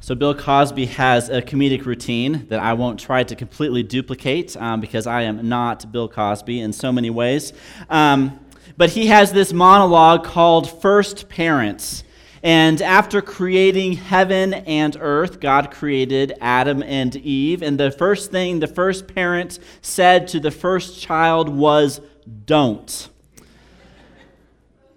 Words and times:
So, 0.00 0.14
Bill 0.14 0.32
Cosby 0.34 0.86
has 0.86 1.28
a 1.28 1.42
comedic 1.42 1.84
routine 1.84 2.46
that 2.50 2.60
I 2.60 2.74
won't 2.74 3.00
try 3.00 3.24
to 3.24 3.34
completely 3.34 3.82
duplicate 3.82 4.56
um, 4.56 4.80
because 4.80 5.08
I 5.08 5.22
am 5.22 5.48
not 5.48 5.90
Bill 5.90 6.08
Cosby 6.08 6.60
in 6.60 6.72
so 6.72 6.92
many 6.92 7.10
ways. 7.10 7.52
Um, 7.90 8.38
but 8.76 8.90
he 8.90 9.08
has 9.08 9.32
this 9.32 9.52
monologue 9.52 10.22
called 10.22 10.70
First 10.80 11.28
Parents. 11.28 12.04
And 12.44 12.80
after 12.80 13.20
creating 13.20 13.94
heaven 13.94 14.54
and 14.54 14.96
earth, 15.00 15.40
God 15.40 15.72
created 15.72 16.32
Adam 16.40 16.84
and 16.84 17.16
Eve. 17.16 17.62
And 17.62 17.78
the 17.78 17.90
first 17.90 18.30
thing 18.30 18.60
the 18.60 18.68
first 18.68 19.08
parent 19.12 19.58
said 19.82 20.28
to 20.28 20.38
the 20.38 20.52
first 20.52 21.00
child 21.00 21.48
was, 21.48 22.00
Don't. 22.46 23.08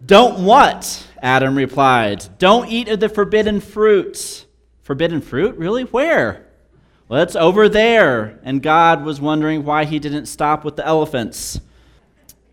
Don't 0.05 0.45
what? 0.45 1.07
Adam 1.23 1.55
replied. 1.55 2.38
Don't 2.38 2.70
eat 2.70 2.88
of 2.88 2.99
the 2.99 3.09
forbidden 3.09 3.61
fruit. 3.61 4.45
Forbidden 4.92 5.21
fruit? 5.21 5.55
Really? 5.55 5.84
Where? 5.84 6.46
Well, 7.07 7.21
it's 7.21 7.38
over 7.38 7.70
there. 7.70 8.42
And 8.43 8.61
God 8.61 9.06
was 9.06 9.21
wondering 9.21 9.64
why 9.64 9.86
he 9.86 10.00
didn't 10.00 10.25
stop 10.25 10.65
with 10.65 10.75
the 10.75 10.86
elephants. 10.86 11.61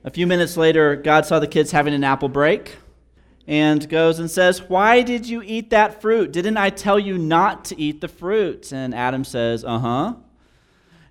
A 0.04 0.10
few 0.10 0.24
minutes 0.24 0.56
later, 0.56 0.94
God 0.94 1.26
saw 1.26 1.40
the 1.40 1.48
kids 1.48 1.72
having 1.72 1.94
an 1.94 2.04
apple 2.04 2.28
break 2.28 2.76
and 3.48 3.88
goes 3.88 4.20
and 4.20 4.30
says, 4.30 4.62
Why 4.62 5.02
did 5.02 5.26
you 5.26 5.42
eat 5.42 5.70
that 5.70 6.00
fruit? 6.00 6.30
Didn't 6.30 6.58
I 6.58 6.70
tell 6.70 6.96
you 6.96 7.18
not 7.18 7.64
to 7.64 7.80
eat 7.80 8.00
the 8.00 8.06
fruit? 8.06 8.72
And 8.72 8.94
Adam 8.94 9.24
says, 9.24 9.64
Uh 9.64 9.80
huh. 9.80 10.14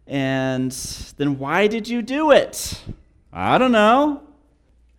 And 0.07 0.71
then 1.17 1.37
why 1.39 1.67
did 1.67 1.89
you 1.89 2.01
do 2.01 2.31
it? 2.31 2.81
I 3.33 3.57
don't 3.57 3.73
know. 3.73 4.23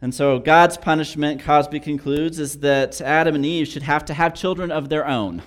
And 0.02 0.14
so 0.14 0.38
God's 0.38 0.76
punishment, 0.76 1.42
Cosby 1.42 1.80
concludes, 1.80 2.38
is 2.38 2.60
that 2.60 3.00
Adam 3.00 3.34
and 3.34 3.46
Eve 3.46 3.66
should 3.66 3.84
have 3.84 4.04
to 4.04 4.12
have 4.12 4.34
children 4.34 4.70
of 4.70 4.90
their 4.90 5.06
own. 5.06 5.42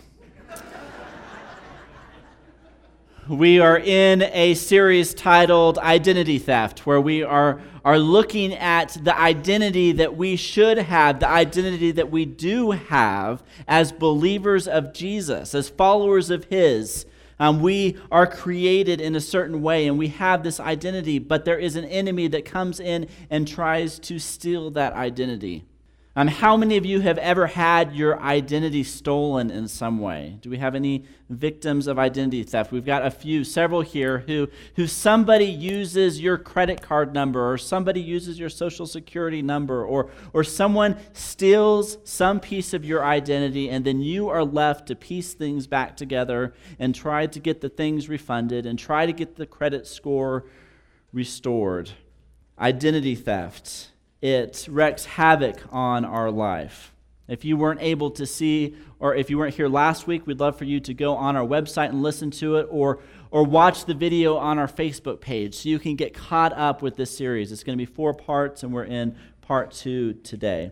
We 3.29 3.59
are 3.59 3.77
in 3.77 4.23
a 4.23 4.55
series 4.55 5.13
titled 5.13 5.77
Identity 5.77 6.39
Theft, 6.39 6.87
where 6.87 6.99
we 6.99 7.21
are, 7.21 7.61
are 7.85 7.99
looking 7.99 8.53
at 8.53 8.97
the 9.03 9.17
identity 9.17 9.91
that 9.91 10.17
we 10.17 10.35
should 10.35 10.79
have, 10.79 11.19
the 11.19 11.29
identity 11.29 11.91
that 11.91 12.09
we 12.09 12.25
do 12.25 12.71
have 12.71 13.43
as 13.67 13.91
believers 13.91 14.67
of 14.67 14.91
Jesus, 14.93 15.53
as 15.53 15.69
followers 15.69 16.31
of 16.31 16.45
His. 16.45 17.05
Um, 17.39 17.61
we 17.61 17.97
are 18.11 18.25
created 18.25 18.99
in 18.99 19.15
a 19.15 19.21
certain 19.21 19.61
way 19.61 19.87
and 19.87 19.97
we 19.97 20.09
have 20.09 20.43
this 20.43 20.59
identity, 20.59 21.19
but 21.19 21.45
there 21.45 21.59
is 21.59 21.75
an 21.75 21.85
enemy 21.85 22.27
that 22.29 22.45
comes 22.45 22.79
in 22.79 23.07
and 23.29 23.47
tries 23.47 23.99
to 23.99 24.19
steal 24.19 24.71
that 24.71 24.93
identity. 24.93 25.65
Um, 26.13 26.27
how 26.27 26.57
many 26.57 26.75
of 26.75 26.85
you 26.85 26.99
have 26.99 27.17
ever 27.19 27.47
had 27.47 27.95
your 27.95 28.19
identity 28.19 28.83
stolen 28.83 29.49
in 29.49 29.69
some 29.69 29.97
way? 29.99 30.37
Do 30.41 30.49
we 30.49 30.57
have 30.57 30.75
any 30.75 31.05
victims 31.29 31.87
of 31.87 31.97
identity 31.97 32.43
theft? 32.43 32.73
We've 32.73 32.85
got 32.85 33.05
a 33.05 33.09
few, 33.09 33.45
several 33.45 33.79
here, 33.79 34.25
who, 34.27 34.49
who 34.75 34.87
somebody 34.87 35.45
uses 35.45 36.19
your 36.19 36.37
credit 36.37 36.81
card 36.81 37.13
number 37.13 37.49
or 37.49 37.57
somebody 37.57 38.01
uses 38.01 38.37
your 38.37 38.49
social 38.49 38.85
security 38.85 39.41
number 39.41 39.85
or, 39.85 40.09
or 40.33 40.43
someone 40.43 40.97
steals 41.13 41.97
some 42.03 42.41
piece 42.41 42.73
of 42.73 42.83
your 42.83 43.05
identity 43.05 43.69
and 43.69 43.85
then 43.85 44.01
you 44.01 44.27
are 44.27 44.43
left 44.43 44.87
to 44.87 44.95
piece 44.97 45.33
things 45.33 45.65
back 45.65 45.95
together 45.95 46.53
and 46.77 46.93
try 46.93 47.25
to 47.25 47.39
get 47.39 47.61
the 47.61 47.69
things 47.69 48.09
refunded 48.09 48.65
and 48.65 48.77
try 48.77 49.05
to 49.05 49.13
get 49.13 49.37
the 49.37 49.45
credit 49.45 49.87
score 49.87 50.43
restored. 51.13 51.89
Identity 52.59 53.15
theft 53.15 53.90
it 54.21 54.67
wreaks 54.69 55.05
havoc 55.05 55.57
on 55.71 56.05
our 56.05 56.29
life. 56.29 56.93
If 57.27 57.45
you 57.45 57.55
weren't 57.55 57.81
able 57.81 58.11
to 58.11 58.25
see, 58.25 58.75
or 58.99 59.15
if 59.15 59.29
you 59.29 59.37
weren't 59.37 59.55
here 59.55 59.69
last 59.69 60.05
week, 60.05 60.27
we'd 60.27 60.39
love 60.39 60.57
for 60.57 60.65
you 60.65 60.79
to 60.81 60.93
go 60.93 61.15
on 61.15 61.35
our 61.35 61.45
website 61.45 61.89
and 61.89 62.03
listen 62.03 62.29
to 62.31 62.57
it, 62.57 62.67
or, 62.69 62.99
or 63.31 63.45
watch 63.45 63.85
the 63.85 63.93
video 63.93 64.35
on 64.35 64.59
our 64.59 64.67
Facebook 64.67 65.21
page 65.21 65.55
so 65.55 65.69
you 65.69 65.79
can 65.79 65.95
get 65.95 66.13
caught 66.13 66.51
up 66.53 66.81
with 66.81 66.97
this 66.97 67.15
series. 67.15 67.51
It's 67.51 67.63
going 67.63 67.77
to 67.77 67.81
be 67.81 67.91
four 67.91 68.13
parts, 68.13 68.63
and 68.63 68.73
we're 68.73 68.83
in 68.83 69.15
part 69.41 69.71
two 69.71 70.13
today. 70.13 70.71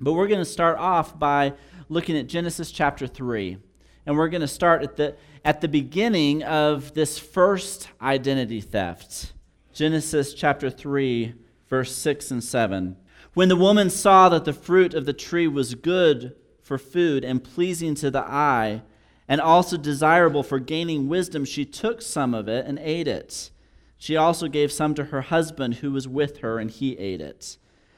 But 0.00 0.14
we're 0.14 0.28
going 0.28 0.40
to 0.40 0.44
start 0.44 0.78
off 0.78 1.18
by 1.18 1.52
looking 1.88 2.16
at 2.16 2.26
Genesis 2.26 2.72
chapter 2.72 3.06
3. 3.06 3.58
And 4.06 4.16
we're 4.16 4.28
going 4.28 4.40
to 4.40 4.48
start 4.48 4.82
at 4.82 4.96
the, 4.96 5.16
at 5.44 5.60
the 5.60 5.68
beginning 5.68 6.42
of 6.42 6.94
this 6.94 7.18
first 7.18 7.88
identity 8.00 8.60
theft. 8.60 9.32
Genesis 9.72 10.34
chapter 10.34 10.70
3, 10.70 11.34
verse 11.72 11.96
6 11.96 12.30
and 12.30 12.44
7. 12.44 12.98
When 13.32 13.48
the 13.48 13.56
woman 13.56 13.88
saw 13.88 14.28
that 14.28 14.44
the 14.44 14.52
fruit 14.52 14.92
of 14.92 15.06
the 15.06 15.14
tree 15.14 15.48
was 15.48 15.74
good 15.74 16.36
for 16.60 16.76
food 16.76 17.24
and 17.24 17.42
pleasing 17.42 17.94
to 17.94 18.10
the 18.10 18.20
eye, 18.20 18.82
and 19.26 19.40
also 19.40 19.78
desirable 19.78 20.42
for 20.42 20.58
gaining 20.58 21.08
wisdom, 21.08 21.46
she 21.46 21.64
took 21.64 22.02
some 22.02 22.34
of 22.34 22.46
it 22.46 22.66
and 22.66 22.78
ate 22.78 23.08
it. 23.08 23.50
She 23.96 24.18
also 24.18 24.48
gave 24.48 24.70
some 24.70 24.92
to 24.96 25.04
her 25.04 25.22
husband 25.22 25.76
who 25.76 25.92
was 25.92 26.06
with 26.06 26.40
her, 26.40 26.58
and 26.58 26.70
he 26.70 26.98
ate 26.98 27.22
it. 27.22 27.56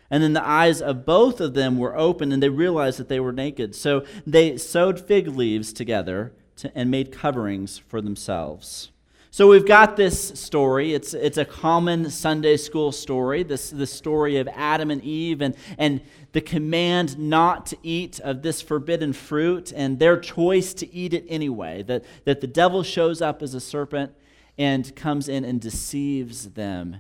And 0.08 0.22
then 0.22 0.34
the 0.34 0.46
eyes 0.46 0.80
of 0.80 1.04
both 1.04 1.40
of 1.40 1.54
them 1.54 1.76
were 1.76 1.98
opened, 1.98 2.32
and 2.32 2.40
they 2.40 2.50
realized 2.50 3.00
that 3.00 3.08
they 3.08 3.18
were 3.18 3.32
naked. 3.32 3.74
So 3.74 4.04
they 4.24 4.56
sewed 4.56 5.00
fig 5.00 5.26
leaves 5.26 5.72
together 5.72 6.32
to, 6.58 6.70
and 6.78 6.92
made 6.92 7.10
coverings 7.10 7.78
for 7.78 8.00
themselves. 8.00 8.92
So 9.34 9.48
we've 9.48 9.66
got 9.66 9.96
this 9.96 10.28
story. 10.38 10.94
It's, 10.94 11.12
it's 11.12 11.38
a 11.38 11.44
common 11.44 12.08
Sunday 12.08 12.56
school 12.56 12.92
story, 12.92 13.42
this, 13.42 13.70
the 13.70 13.84
story 13.84 14.36
of 14.36 14.46
Adam 14.54 14.92
and 14.92 15.02
Eve 15.02 15.42
and, 15.42 15.56
and 15.76 16.02
the 16.30 16.40
command 16.40 17.18
not 17.18 17.66
to 17.66 17.76
eat 17.82 18.20
of 18.20 18.42
this 18.42 18.62
forbidden 18.62 19.12
fruit 19.12 19.72
and 19.74 19.98
their 19.98 20.20
choice 20.20 20.72
to 20.74 20.94
eat 20.94 21.14
it 21.14 21.24
anyway. 21.28 21.82
That, 21.82 22.04
that 22.24 22.42
the 22.42 22.46
devil 22.46 22.84
shows 22.84 23.20
up 23.20 23.42
as 23.42 23.54
a 23.54 23.60
serpent 23.60 24.12
and 24.56 24.94
comes 24.94 25.28
in 25.28 25.44
and 25.44 25.60
deceives 25.60 26.50
them. 26.50 26.98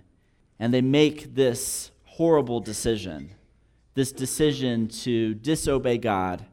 And 0.58 0.74
they 0.74 0.82
make 0.82 1.36
this 1.36 1.92
horrible 2.02 2.58
decision 2.58 3.30
this 3.94 4.10
decision 4.10 4.88
to 4.88 5.34
disobey 5.34 5.98
God 5.98 6.44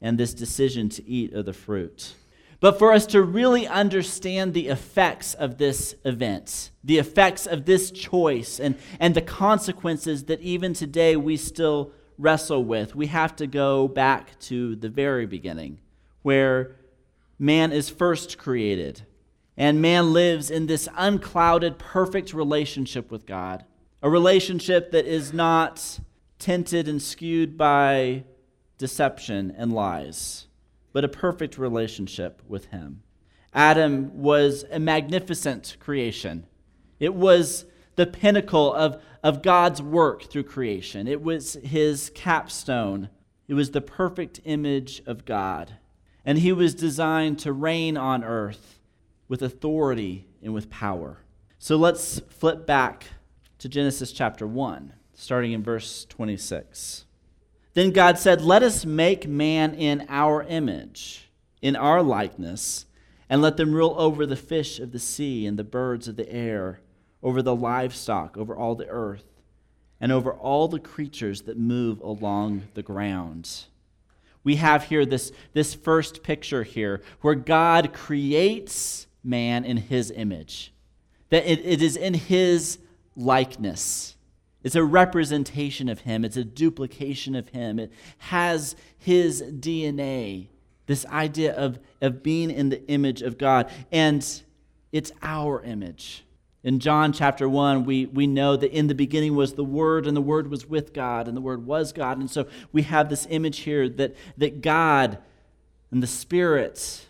and 0.00 0.16
this 0.16 0.32
decision 0.32 0.88
to 0.90 1.04
eat 1.04 1.32
of 1.32 1.44
the 1.44 1.52
fruit 1.52 2.14
but 2.60 2.78
for 2.78 2.92
us 2.92 3.06
to 3.06 3.22
really 3.22 3.66
understand 3.66 4.54
the 4.54 4.68
effects 4.68 5.34
of 5.34 5.58
this 5.58 5.94
event, 6.04 6.70
the 6.82 6.98
effects 6.98 7.46
of 7.46 7.64
this 7.64 7.90
choice, 7.90 8.58
and, 8.60 8.76
and 9.00 9.14
the 9.14 9.22
consequences 9.22 10.24
that 10.24 10.40
even 10.40 10.72
today 10.72 11.16
we 11.16 11.36
still 11.36 11.92
wrestle 12.18 12.64
with, 12.64 12.94
we 12.94 13.06
have 13.06 13.34
to 13.36 13.46
go 13.46 13.88
back 13.88 14.38
to 14.40 14.76
the 14.76 14.88
very 14.88 15.26
beginning, 15.26 15.78
where 16.22 16.76
man 17.38 17.72
is 17.72 17.90
first 17.90 18.38
created. 18.38 19.02
And 19.56 19.80
man 19.80 20.12
lives 20.12 20.50
in 20.50 20.66
this 20.66 20.88
unclouded, 20.96 21.78
perfect 21.78 22.34
relationship 22.34 23.10
with 23.10 23.24
God. 23.24 23.64
A 24.02 24.10
relationship 24.10 24.90
that 24.90 25.06
is 25.06 25.32
not 25.32 26.00
tinted 26.38 26.88
and 26.88 27.00
skewed 27.00 27.56
by 27.56 28.24
deception 28.78 29.54
and 29.56 29.72
lies 29.72 30.43
but 30.94 31.04
a 31.04 31.08
perfect 31.08 31.58
relationship 31.58 32.40
with 32.48 32.66
Him. 32.66 33.02
Adam 33.52 34.22
was 34.22 34.64
a 34.70 34.78
magnificent 34.78 35.76
creation. 35.78 36.46
It 36.98 37.14
was 37.14 37.66
the 37.96 38.06
pinnacle 38.06 38.72
of, 38.72 39.02
of 39.22 39.42
God's 39.42 39.82
work 39.82 40.30
through 40.30 40.44
creation, 40.44 41.06
it 41.06 41.22
was 41.22 41.58
His 41.62 42.10
capstone. 42.14 43.10
It 43.46 43.52
was 43.52 43.72
the 43.72 43.82
perfect 43.82 44.40
image 44.46 45.02
of 45.04 45.26
God. 45.26 45.74
And 46.24 46.38
He 46.38 46.50
was 46.50 46.74
designed 46.74 47.38
to 47.40 47.52
reign 47.52 47.98
on 47.98 48.24
earth 48.24 48.80
with 49.28 49.42
authority 49.42 50.26
and 50.42 50.54
with 50.54 50.70
power. 50.70 51.18
So 51.58 51.76
let's 51.76 52.20
flip 52.20 52.66
back 52.66 53.04
to 53.58 53.68
Genesis 53.68 54.12
chapter 54.12 54.46
1, 54.46 54.94
starting 55.12 55.52
in 55.52 55.62
verse 55.62 56.06
26. 56.06 57.03
Then 57.74 57.90
God 57.90 58.18
said, 58.18 58.40
Let 58.40 58.62
us 58.62 58.86
make 58.86 59.28
man 59.28 59.74
in 59.74 60.06
our 60.08 60.42
image, 60.44 61.28
in 61.60 61.76
our 61.76 62.02
likeness, 62.02 62.86
and 63.28 63.42
let 63.42 63.56
them 63.56 63.74
rule 63.74 63.94
over 63.98 64.26
the 64.26 64.36
fish 64.36 64.78
of 64.78 64.92
the 64.92 64.98
sea 64.98 65.46
and 65.46 65.58
the 65.58 65.64
birds 65.64 66.08
of 66.08 66.16
the 66.16 66.30
air, 66.32 66.80
over 67.22 67.42
the 67.42 67.54
livestock, 67.54 68.36
over 68.36 68.56
all 68.56 68.74
the 68.74 68.88
earth, 68.88 69.24
and 70.00 70.12
over 70.12 70.32
all 70.32 70.68
the 70.68 70.78
creatures 70.78 71.42
that 71.42 71.58
move 71.58 72.00
along 72.00 72.62
the 72.74 72.82
ground. 72.82 73.64
We 74.44 74.56
have 74.56 74.84
here 74.84 75.06
this, 75.06 75.32
this 75.54 75.74
first 75.74 76.22
picture 76.22 76.62
here 76.62 77.02
where 77.22 77.34
God 77.34 77.92
creates 77.92 79.06
man 79.24 79.64
in 79.64 79.78
his 79.78 80.10
image, 80.10 80.72
that 81.30 81.50
it, 81.50 81.64
it 81.64 81.80
is 81.80 81.96
in 81.96 82.14
his 82.14 82.78
likeness. 83.16 84.13
It's 84.64 84.74
a 84.74 84.82
representation 84.82 85.88
of 85.88 86.00
him, 86.00 86.24
it's 86.24 86.38
a 86.38 86.44
duplication 86.44 87.36
of 87.36 87.50
him. 87.50 87.78
It 87.78 87.92
has 88.18 88.74
his 88.98 89.42
DNA, 89.42 90.48
this 90.86 91.06
idea 91.06 91.54
of, 91.54 91.78
of 92.00 92.22
being 92.22 92.50
in 92.50 92.70
the 92.70 92.84
image 92.88 93.22
of 93.22 93.38
God. 93.38 93.70
And 93.92 94.26
it's 94.90 95.12
our 95.22 95.62
image. 95.62 96.24
In 96.62 96.78
John 96.78 97.12
chapter 97.12 97.46
1, 97.46 97.84
we, 97.84 98.06
we 98.06 98.26
know 98.26 98.56
that 98.56 98.72
in 98.72 98.86
the 98.86 98.94
beginning 98.94 99.36
was 99.36 99.52
the 99.52 99.64
Word, 99.64 100.06
and 100.06 100.16
the 100.16 100.22
Word 100.22 100.48
was 100.48 100.66
with 100.66 100.94
God, 100.94 101.28
and 101.28 101.36
the 101.36 101.42
Word 101.42 101.66
was 101.66 101.92
God. 101.92 102.18
And 102.18 102.30
so 102.30 102.46
we 102.72 102.82
have 102.82 103.10
this 103.10 103.26
image 103.28 103.60
here 103.60 103.86
that, 103.90 104.16
that 104.38 104.62
God 104.62 105.18
and 105.90 106.02
the 106.02 106.06
Spirit 106.06 107.04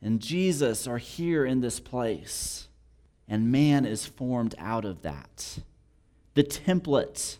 and 0.00 0.20
Jesus 0.20 0.86
are 0.86 0.98
here 0.98 1.44
in 1.44 1.60
this 1.60 1.80
place, 1.80 2.68
and 3.26 3.50
man 3.50 3.84
is 3.84 4.06
formed 4.06 4.54
out 4.58 4.84
of 4.84 5.02
that. 5.02 5.58
The 6.34 6.44
template 6.44 7.38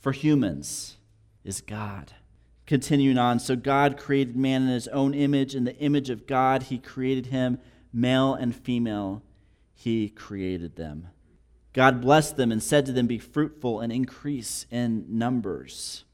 for 0.00 0.12
humans 0.12 0.98
is 1.44 1.60
God. 1.60 2.12
Continuing 2.66 3.18
on, 3.18 3.38
so 3.38 3.56
God 3.56 3.98
created 3.98 4.36
man 4.36 4.62
in 4.62 4.68
his 4.68 4.88
own 4.88 5.12
image. 5.14 5.54
In 5.54 5.64
the 5.64 5.76
image 5.78 6.10
of 6.10 6.26
God, 6.26 6.64
he 6.64 6.78
created 6.78 7.26
him, 7.26 7.58
male 7.92 8.34
and 8.34 8.54
female, 8.54 9.22
he 9.74 10.08
created 10.08 10.76
them. 10.76 11.08
God 11.72 12.00
blessed 12.00 12.36
them 12.36 12.52
and 12.52 12.62
said 12.62 12.86
to 12.86 12.92
them, 12.92 13.06
Be 13.06 13.18
fruitful 13.18 13.80
and 13.80 13.92
increase 13.92 14.64
in 14.70 15.06
numbers. 15.08 16.04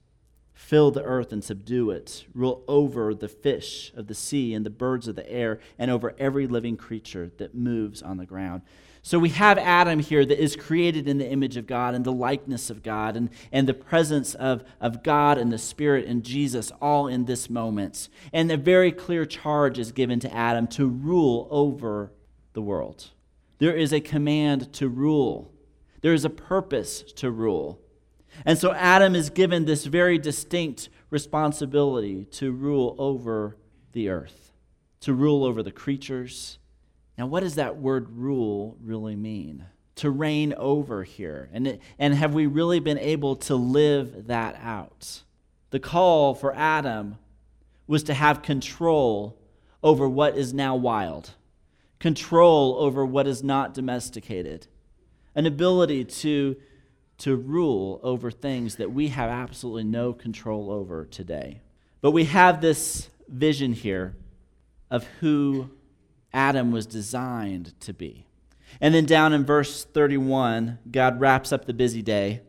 Fill 0.54 0.90
the 0.90 1.02
earth 1.02 1.32
and 1.32 1.44
subdue 1.44 1.90
it. 1.90 2.26
Rule 2.34 2.64
over 2.66 3.14
the 3.14 3.28
fish 3.28 3.92
of 3.94 4.06
the 4.06 4.14
sea 4.14 4.54
and 4.54 4.64
the 4.64 4.70
birds 4.70 5.06
of 5.06 5.16
the 5.16 5.30
air, 5.30 5.60
and 5.78 5.90
over 5.90 6.14
every 6.18 6.46
living 6.46 6.76
creature 6.76 7.30
that 7.38 7.54
moves 7.54 8.02
on 8.02 8.16
the 8.16 8.26
ground. 8.26 8.62
So 9.02 9.18
we 9.18 9.30
have 9.30 9.56
Adam 9.56 9.98
here 9.98 10.26
that 10.26 10.42
is 10.42 10.56
created 10.56 11.08
in 11.08 11.16
the 11.16 11.28
image 11.28 11.56
of 11.56 11.66
God 11.66 11.94
and 11.94 12.04
the 12.04 12.12
likeness 12.12 12.68
of 12.68 12.82
God 12.82 13.16
and, 13.16 13.30
and 13.50 13.66
the 13.66 13.74
presence 13.74 14.34
of, 14.34 14.62
of 14.78 15.02
God 15.02 15.38
and 15.38 15.50
the 15.50 15.58
Spirit 15.58 16.06
and 16.06 16.22
Jesus 16.22 16.70
all 16.82 17.06
in 17.06 17.24
this 17.24 17.48
moment. 17.48 18.10
And 18.32 18.52
a 18.52 18.58
very 18.58 18.92
clear 18.92 19.24
charge 19.24 19.78
is 19.78 19.92
given 19.92 20.20
to 20.20 20.34
Adam 20.34 20.66
to 20.68 20.86
rule 20.86 21.48
over 21.50 22.12
the 22.52 22.60
world. 22.60 23.08
There 23.58 23.74
is 23.76 23.92
a 23.92 24.00
command 24.00 24.72
to 24.74 24.88
rule, 24.88 25.52
there 26.02 26.14
is 26.14 26.24
a 26.24 26.30
purpose 26.30 27.02
to 27.14 27.30
rule. 27.30 27.80
And 28.46 28.58
so 28.58 28.72
Adam 28.72 29.16
is 29.16 29.28
given 29.28 29.64
this 29.64 29.86
very 29.86 30.16
distinct 30.16 30.88
responsibility 31.10 32.26
to 32.26 32.52
rule 32.52 32.94
over 32.96 33.56
the 33.92 34.08
earth, 34.08 34.52
to 35.00 35.12
rule 35.12 35.44
over 35.44 35.62
the 35.62 35.72
creatures 35.72 36.59
now, 37.20 37.26
what 37.26 37.40
does 37.40 37.56
that 37.56 37.76
word 37.76 38.16
rule 38.16 38.78
really 38.82 39.14
mean? 39.14 39.66
To 39.96 40.08
reign 40.08 40.54
over 40.56 41.04
here. 41.04 41.50
And, 41.52 41.78
and 41.98 42.14
have 42.14 42.32
we 42.32 42.46
really 42.46 42.80
been 42.80 42.96
able 42.96 43.36
to 43.36 43.56
live 43.56 44.28
that 44.28 44.58
out? 44.62 45.20
The 45.68 45.80
call 45.80 46.34
for 46.34 46.56
Adam 46.56 47.18
was 47.86 48.04
to 48.04 48.14
have 48.14 48.40
control 48.40 49.38
over 49.82 50.08
what 50.08 50.38
is 50.38 50.54
now 50.54 50.76
wild, 50.76 51.32
control 51.98 52.76
over 52.78 53.04
what 53.04 53.26
is 53.26 53.44
not 53.44 53.74
domesticated, 53.74 54.66
an 55.34 55.44
ability 55.44 56.06
to, 56.06 56.56
to 57.18 57.36
rule 57.36 58.00
over 58.02 58.30
things 58.30 58.76
that 58.76 58.92
we 58.92 59.08
have 59.08 59.28
absolutely 59.28 59.84
no 59.84 60.14
control 60.14 60.70
over 60.70 61.04
today. 61.04 61.60
But 62.00 62.12
we 62.12 62.24
have 62.24 62.62
this 62.62 63.10
vision 63.28 63.74
here 63.74 64.16
of 64.90 65.04
who 65.20 65.68
Adam 66.32 66.70
was 66.70 66.86
designed 66.86 67.78
to 67.80 67.92
be. 67.92 68.26
And 68.80 68.94
then 68.94 69.06
down 69.06 69.32
in 69.32 69.44
verse 69.44 69.84
31, 69.84 70.78
God 70.90 71.20
wraps 71.20 71.52
up 71.52 71.64
the 71.64 71.74
busy 71.74 72.02
day 72.02 72.42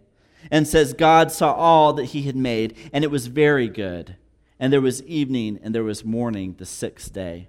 and 0.49 0.67
says, 0.67 0.93
God 0.93 1.31
saw 1.31 1.53
all 1.53 1.93
that 1.93 2.05
he 2.05 2.23
had 2.23 2.35
made, 2.35 2.75
and 2.93 3.03
it 3.03 3.11
was 3.11 3.27
very 3.27 3.67
good. 3.67 4.15
And 4.59 4.71
there 4.71 4.81
was 4.81 5.03
evening 5.03 5.59
and 5.63 5.73
there 5.73 5.83
was 5.83 6.05
morning 6.05 6.55
the 6.57 6.65
sixth 6.65 7.11
day. 7.11 7.47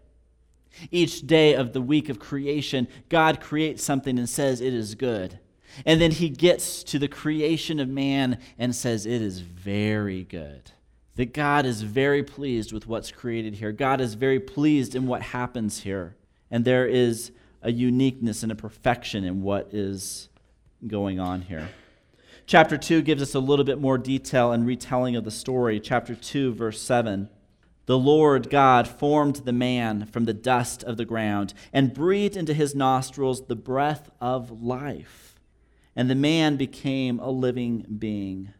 Each 0.90 1.20
day 1.26 1.54
of 1.54 1.74
the 1.74 1.82
week 1.82 2.08
of 2.08 2.18
creation, 2.18 2.88
God 3.10 3.40
creates 3.40 3.84
something 3.84 4.18
and 4.18 4.28
says 4.28 4.60
it 4.60 4.72
is 4.72 4.94
good. 4.94 5.38
And 5.84 6.00
then 6.00 6.10
he 6.10 6.30
gets 6.30 6.82
to 6.84 6.98
the 6.98 7.08
creation 7.08 7.80
of 7.80 7.88
man 7.88 8.38
and 8.58 8.74
says 8.74 9.04
it 9.04 9.20
is 9.20 9.40
very 9.40 10.24
good. 10.24 10.72
That 11.16 11.34
God 11.34 11.66
is 11.66 11.82
very 11.82 12.22
pleased 12.22 12.72
with 12.72 12.86
what's 12.86 13.10
created 13.10 13.56
here. 13.56 13.72
God 13.72 14.00
is 14.00 14.14
very 14.14 14.40
pleased 14.40 14.94
in 14.94 15.06
what 15.06 15.20
happens 15.20 15.80
here 15.80 16.16
and 16.52 16.64
there 16.64 16.86
is 16.86 17.32
a 17.62 17.72
uniqueness 17.72 18.44
and 18.44 18.52
a 18.52 18.54
perfection 18.54 19.24
in 19.24 19.42
what 19.42 19.72
is 19.72 20.28
going 20.86 21.18
on 21.18 21.42
here. 21.42 21.68
Chapter 22.46 22.76
2 22.76 23.02
gives 23.02 23.22
us 23.22 23.34
a 23.34 23.40
little 23.40 23.64
bit 23.64 23.80
more 23.80 23.96
detail 23.96 24.52
and 24.52 24.66
retelling 24.66 25.16
of 25.16 25.24
the 25.24 25.30
story. 25.30 25.80
Chapter 25.80 26.14
2, 26.14 26.52
verse 26.52 26.80
7. 26.80 27.30
The 27.86 27.98
Lord 27.98 28.50
God 28.50 28.86
formed 28.86 29.36
the 29.36 29.52
man 29.52 30.06
from 30.06 30.26
the 30.26 30.34
dust 30.34 30.84
of 30.84 30.96
the 30.96 31.04
ground 31.04 31.54
and 31.72 31.94
breathed 31.94 32.36
into 32.36 32.54
his 32.54 32.74
nostrils 32.74 33.46
the 33.46 33.56
breath 33.56 34.10
of 34.20 34.62
life, 34.62 35.40
and 35.96 36.10
the 36.10 36.14
man 36.14 36.56
became 36.56 37.18
a 37.18 37.30
living 37.30 37.86
being. 37.98 38.52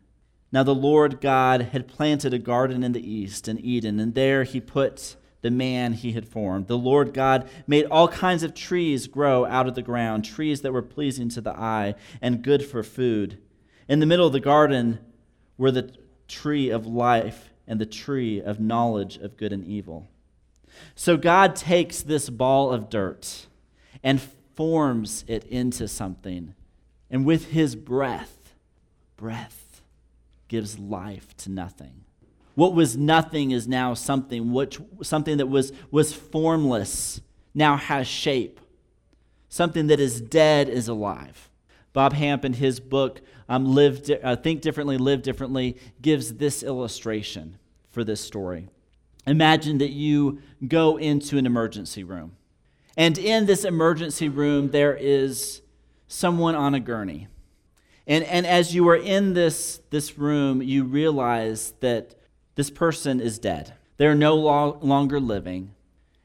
Now 0.51 0.63
the 0.63 0.75
Lord 0.75 1.21
God 1.21 1.63
had 1.73 1.89
planted 1.89 2.33
a 2.33 2.39
garden 2.39 2.83
in 2.83 2.93
the 2.93 3.11
east, 3.11 3.49
in 3.49 3.59
Eden, 3.59 4.01
and 4.01 4.15
there 4.15 4.45
he 4.45 4.61
put 4.61 5.17
the 5.43 5.51
man 5.51 5.93
he 5.93 6.13
had 6.13 6.27
formed. 6.27 6.69
The 6.69 6.79
Lord 6.79 7.13
God 7.13 7.49
made 7.67 7.85
all 7.87 8.09
kinds 8.09 8.43
of 8.43 8.55
trees 8.55 9.07
grow 9.07 9.45
out 9.45 9.69
of 9.69 9.75
the 9.75 9.83
ground, 9.83 10.25
trees 10.25 10.63
that 10.63 10.73
were 10.73 10.83
pleasing 10.83 11.29
to 11.31 11.41
the 11.41 11.57
eye 11.57 11.95
and 12.21 12.43
good 12.43 12.65
for 12.65 12.83
food. 12.83 13.39
In 13.89 14.01
the 14.01 14.07
middle 14.07 14.27
of 14.27 14.33
the 14.33 14.41
garden 14.41 15.01
were 15.59 15.73
the 15.73 15.95
tree 16.29 16.71
of 16.71 16.87
life 16.87 17.51
and 17.67 17.81
the 17.81 17.87
tree 17.87 18.41
of 18.41 18.61
knowledge 18.61 19.17
of 19.19 19.37
good 19.37 19.53
and 19.53 19.65
evil. 19.65 20.09
So 20.95 21.17
God 21.17 21.55
takes 21.55 22.01
this 22.01 22.31
ball 22.31 22.73
of 22.73 22.89
dirt 22.89 23.47
and 24.03 24.21
forms 24.55 25.25
it 25.29 25.45
into 25.45 25.89
something. 25.89 26.55
And 27.11 27.27
with 27.27 27.51
his 27.51 27.77
breath, 27.77 28.55
breath 29.17 29.83
gives 30.49 30.79
life 30.79 31.37
to 31.39 31.51
nothing. 31.51 32.05
What 32.55 32.75
was 32.75 32.97
nothing 32.97 33.51
is 33.51 33.67
now 33.67 33.95
something. 33.95 34.53
Which, 34.53 34.79
something 35.03 35.39
that 35.39 35.47
was, 35.47 35.73
was 35.91 36.13
formless 36.13 37.21
now 37.55 37.77
has 37.77 38.07
shape. 38.07 38.61
Something 39.49 39.87
that 39.89 40.01
is 40.01 40.21
dead 40.21 40.69
is 40.69 40.89
alive. 40.89 41.51
Bob 41.93 42.15
Hamp, 42.15 42.45
in 42.45 42.55
his 42.55 42.81
book, 42.81 43.21
um, 43.49 43.75
Live, 43.75 44.11
uh, 44.23 44.37
Think 44.37 44.63
Differently, 44.63 44.97
Live 44.97 45.23
Differently, 45.23 45.77
gives 46.01 46.35
this 46.35 46.63
illustration 46.63 47.59
for 47.91 48.03
this 48.03 48.21
story. 48.21 48.69
Imagine 49.27 49.79
that 49.79 49.91
you 49.91 50.41
go 50.67 50.97
into 50.97 51.39
an 51.39 51.47
emergency 51.47 52.03
room. 52.03 52.33
And 52.97 53.19
in 53.19 53.47
this 53.47 53.65
emergency 53.65 54.29
room, 54.29 54.71
there 54.71 54.97
is 54.97 55.63
someone 56.09 56.55
on 56.55 56.75
a 56.75 56.81
gurney. 56.81 57.29
And, 58.07 58.25
and 58.25 58.47
as 58.47 58.75
you 58.75 58.89
are 58.89 58.97
in 58.97 59.35
this, 59.35 59.81
this 59.91 60.19
room, 60.19 60.61
you 60.63 60.85
realize 60.85 61.73
that 61.81 62.15
this 62.55 62.71
person 62.71 63.21
is 63.21 63.39
dead. 63.39 63.75
They're 63.97 64.15
no 64.15 64.35
lo- 64.35 64.79
longer 64.83 65.21
living. 65.21 65.75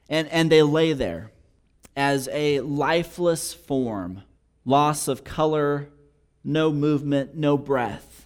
And, 0.10 0.28
and 0.30 0.52
they 0.52 0.64
lay 0.64 0.94
there 0.94 1.32
as 1.96 2.30
a 2.32 2.62
lifeless 2.62 3.54
form, 3.54 4.24
loss 4.66 5.08
of 5.08 5.24
color, 5.24 5.90
no 6.44 6.72
movement, 6.72 7.36
no 7.36 7.58
breath. 7.58 8.26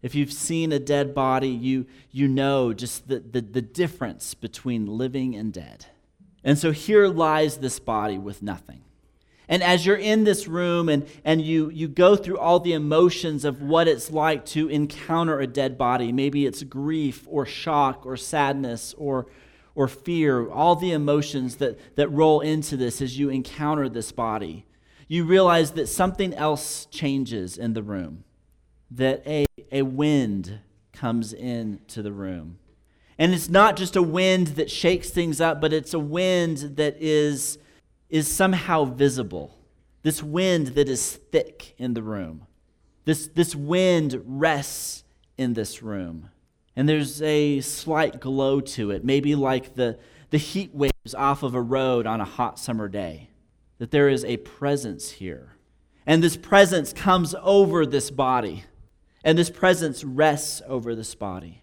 If 0.00 0.14
you've 0.14 0.32
seen 0.32 0.72
a 0.72 0.78
dead 0.78 1.14
body, 1.14 1.48
you, 1.48 1.86
you 2.10 2.28
know 2.28 2.72
just 2.72 3.08
the, 3.08 3.18
the, 3.18 3.40
the 3.40 3.62
difference 3.62 4.34
between 4.34 4.86
living 4.86 5.34
and 5.34 5.52
dead. 5.52 5.86
And 6.44 6.56
so 6.56 6.70
here 6.70 7.08
lies 7.08 7.58
this 7.58 7.80
body 7.80 8.16
with 8.16 8.42
nothing. 8.42 8.82
And 9.48 9.62
as 9.62 9.86
you're 9.86 9.96
in 9.96 10.24
this 10.24 10.46
room 10.46 10.88
and, 10.88 11.06
and 11.24 11.40
you, 11.40 11.70
you 11.70 11.88
go 11.88 12.16
through 12.16 12.38
all 12.38 12.60
the 12.60 12.74
emotions 12.74 13.44
of 13.44 13.62
what 13.62 13.88
it's 13.88 14.10
like 14.10 14.44
to 14.46 14.68
encounter 14.68 15.40
a 15.40 15.46
dead 15.46 15.78
body, 15.78 16.12
maybe 16.12 16.44
it's 16.44 16.62
grief 16.62 17.26
or 17.26 17.46
shock 17.46 18.04
or 18.04 18.16
sadness 18.16 18.94
or, 18.98 19.26
or 19.74 19.88
fear, 19.88 20.50
all 20.50 20.76
the 20.76 20.92
emotions 20.92 21.56
that, 21.56 21.96
that 21.96 22.08
roll 22.08 22.40
into 22.40 22.76
this 22.76 23.00
as 23.00 23.18
you 23.18 23.30
encounter 23.30 23.88
this 23.88 24.12
body, 24.12 24.66
you 25.08 25.24
realize 25.24 25.70
that 25.72 25.86
something 25.86 26.34
else 26.34 26.84
changes 26.86 27.56
in 27.56 27.72
the 27.72 27.82
room, 27.82 28.24
that 28.90 29.26
a, 29.26 29.46
a 29.72 29.80
wind 29.80 30.60
comes 30.92 31.32
into 31.32 32.02
the 32.02 32.12
room. 32.12 32.58
And 33.18 33.32
it's 33.32 33.48
not 33.48 33.76
just 33.76 33.96
a 33.96 34.02
wind 34.02 34.48
that 34.48 34.70
shakes 34.70 35.08
things 35.08 35.40
up, 35.40 35.60
but 35.60 35.72
it's 35.72 35.94
a 35.94 35.98
wind 35.98 36.76
that 36.76 36.96
is 37.00 37.58
is 38.08 38.28
somehow 38.28 38.84
visible. 38.84 39.58
This 40.02 40.22
wind 40.22 40.68
that 40.68 40.88
is 40.88 41.16
thick 41.16 41.74
in 41.78 41.94
the 41.94 42.02
room. 42.02 42.46
This, 43.04 43.28
this 43.28 43.54
wind 43.54 44.22
rests 44.24 45.04
in 45.36 45.54
this 45.54 45.82
room. 45.82 46.30
And 46.76 46.88
there's 46.88 47.20
a 47.22 47.60
slight 47.60 48.20
glow 48.20 48.60
to 48.60 48.90
it, 48.90 49.04
maybe 49.04 49.34
like 49.34 49.74
the, 49.74 49.98
the 50.30 50.38
heat 50.38 50.74
waves 50.74 51.14
off 51.16 51.42
of 51.42 51.54
a 51.54 51.60
road 51.60 52.06
on 52.06 52.20
a 52.20 52.24
hot 52.24 52.58
summer 52.58 52.88
day. 52.88 53.30
That 53.78 53.90
there 53.90 54.08
is 54.08 54.24
a 54.24 54.36
presence 54.38 55.10
here. 55.10 55.56
And 56.06 56.22
this 56.22 56.36
presence 56.36 56.92
comes 56.92 57.34
over 57.42 57.84
this 57.84 58.10
body. 58.10 58.64
And 59.24 59.36
this 59.36 59.50
presence 59.50 60.04
rests 60.04 60.62
over 60.66 60.94
this 60.94 61.14
body. 61.14 61.62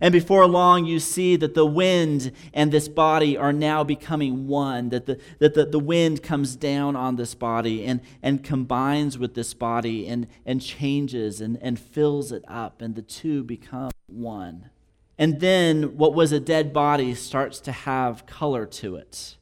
And 0.00 0.12
before 0.12 0.46
long, 0.46 0.84
you 0.84 1.00
see 1.00 1.36
that 1.36 1.54
the 1.54 1.66
wind 1.66 2.32
and 2.54 2.70
this 2.70 2.88
body 2.88 3.36
are 3.36 3.52
now 3.52 3.82
becoming 3.82 4.46
one, 4.46 4.90
that 4.90 5.06
the, 5.06 5.18
that 5.38 5.54
the, 5.54 5.64
the 5.66 5.80
wind 5.80 6.22
comes 6.22 6.54
down 6.54 6.94
on 6.94 7.16
this 7.16 7.34
body 7.34 7.84
and, 7.84 8.00
and 8.22 8.44
combines 8.44 9.18
with 9.18 9.34
this 9.34 9.52
body 9.52 10.06
and, 10.06 10.28
and 10.46 10.62
changes 10.62 11.40
and, 11.40 11.58
and 11.60 11.78
fills 11.78 12.30
it 12.30 12.44
up, 12.46 12.80
and 12.80 12.94
the 12.94 13.02
two 13.02 13.42
become 13.42 13.90
one. 14.06 14.70
And 15.18 15.40
then 15.40 15.96
what 15.96 16.14
was 16.14 16.30
a 16.32 16.40
dead 16.40 16.72
body 16.72 17.14
starts 17.14 17.60
to 17.60 17.72
have 17.72 18.26
color 18.26 18.66
to 18.66 18.96
it. 18.96 19.36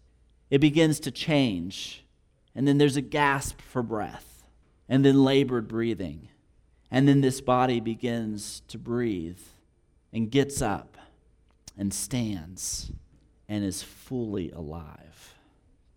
it 0.50 0.58
begins 0.58 0.98
to 1.00 1.10
change. 1.10 2.04
And 2.54 2.66
then 2.66 2.78
there's 2.78 2.96
a 2.96 3.02
gasp 3.02 3.60
for 3.60 3.82
breath, 3.82 4.44
and 4.88 5.04
then 5.04 5.22
labored 5.22 5.68
breathing. 5.68 6.28
And 6.90 7.06
then 7.06 7.20
this 7.20 7.40
body 7.42 7.80
begins 7.80 8.62
to 8.68 8.78
breathe 8.78 9.38
and 10.12 10.30
gets 10.30 10.62
up 10.62 10.96
and 11.76 11.92
stands 11.92 12.92
and 13.48 13.64
is 13.64 13.82
fully 13.82 14.50
alive. 14.50 15.34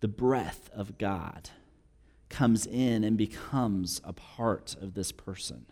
The 0.00 0.08
breath 0.08 0.70
of 0.74 0.98
God 0.98 1.50
comes 2.28 2.66
in 2.66 3.04
and 3.04 3.16
becomes 3.16 4.00
a 4.04 4.12
part 4.12 4.74
of 4.80 4.94
this 4.94 5.12
person. 5.12 5.66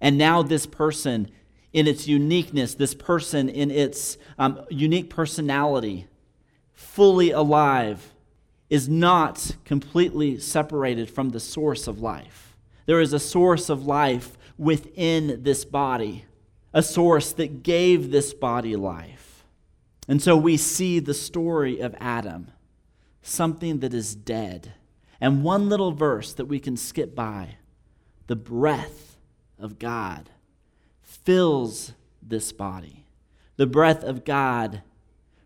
And 0.00 0.16
now, 0.16 0.42
this 0.42 0.64
person, 0.64 1.30
in 1.72 1.86
its 1.86 2.08
uniqueness, 2.08 2.74
this 2.74 2.94
person 2.94 3.48
in 3.48 3.70
its 3.70 4.16
um, 4.38 4.64
unique 4.70 5.10
personality, 5.10 6.06
fully 6.72 7.30
alive, 7.30 8.14
is 8.70 8.88
not 8.88 9.56
completely 9.64 10.38
separated 10.38 11.10
from 11.10 11.30
the 11.30 11.40
source 11.40 11.86
of 11.86 12.00
life. 12.00 12.56
There 12.86 13.00
is 13.00 13.12
a 13.12 13.20
source 13.20 13.68
of 13.68 13.84
life 13.84 14.38
within 14.56 15.42
this 15.42 15.64
body, 15.64 16.24
a 16.72 16.82
source 16.82 17.32
that 17.32 17.62
gave 17.62 18.10
this 18.10 18.32
body 18.32 18.76
life. 18.76 19.44
And 20.08 20.20
so 20.20 20.36
we 20.36 20.56
see 20.56 20.98
the 20.98 21.14
story 21.14 21.80
of 21.80 21.94
Adam, 22.00 22.50
something 23.22 23.80
that 23.80 23.94
is 23.94 24.14
dead. 24.14 24.72
And 25.20 25.44
one 25.44 25.68
little 25.68 25.92
verse 25.92 26.32
that 26.34 26.46
we 26.46 26.58
can 26.58 26.76
skip 26.76 27.14
by 27.14 27.56
the 28.26 28.36
breath 28.36 29.16
of 29.58 29.78
God 29.78 30.30
fills 31.02 31.92
this 32.22 32.52
body. 32.52 33.04
The 33.56 33.66
breath 33.66 34.02
of 34.02 34.24
God 34.24 34.82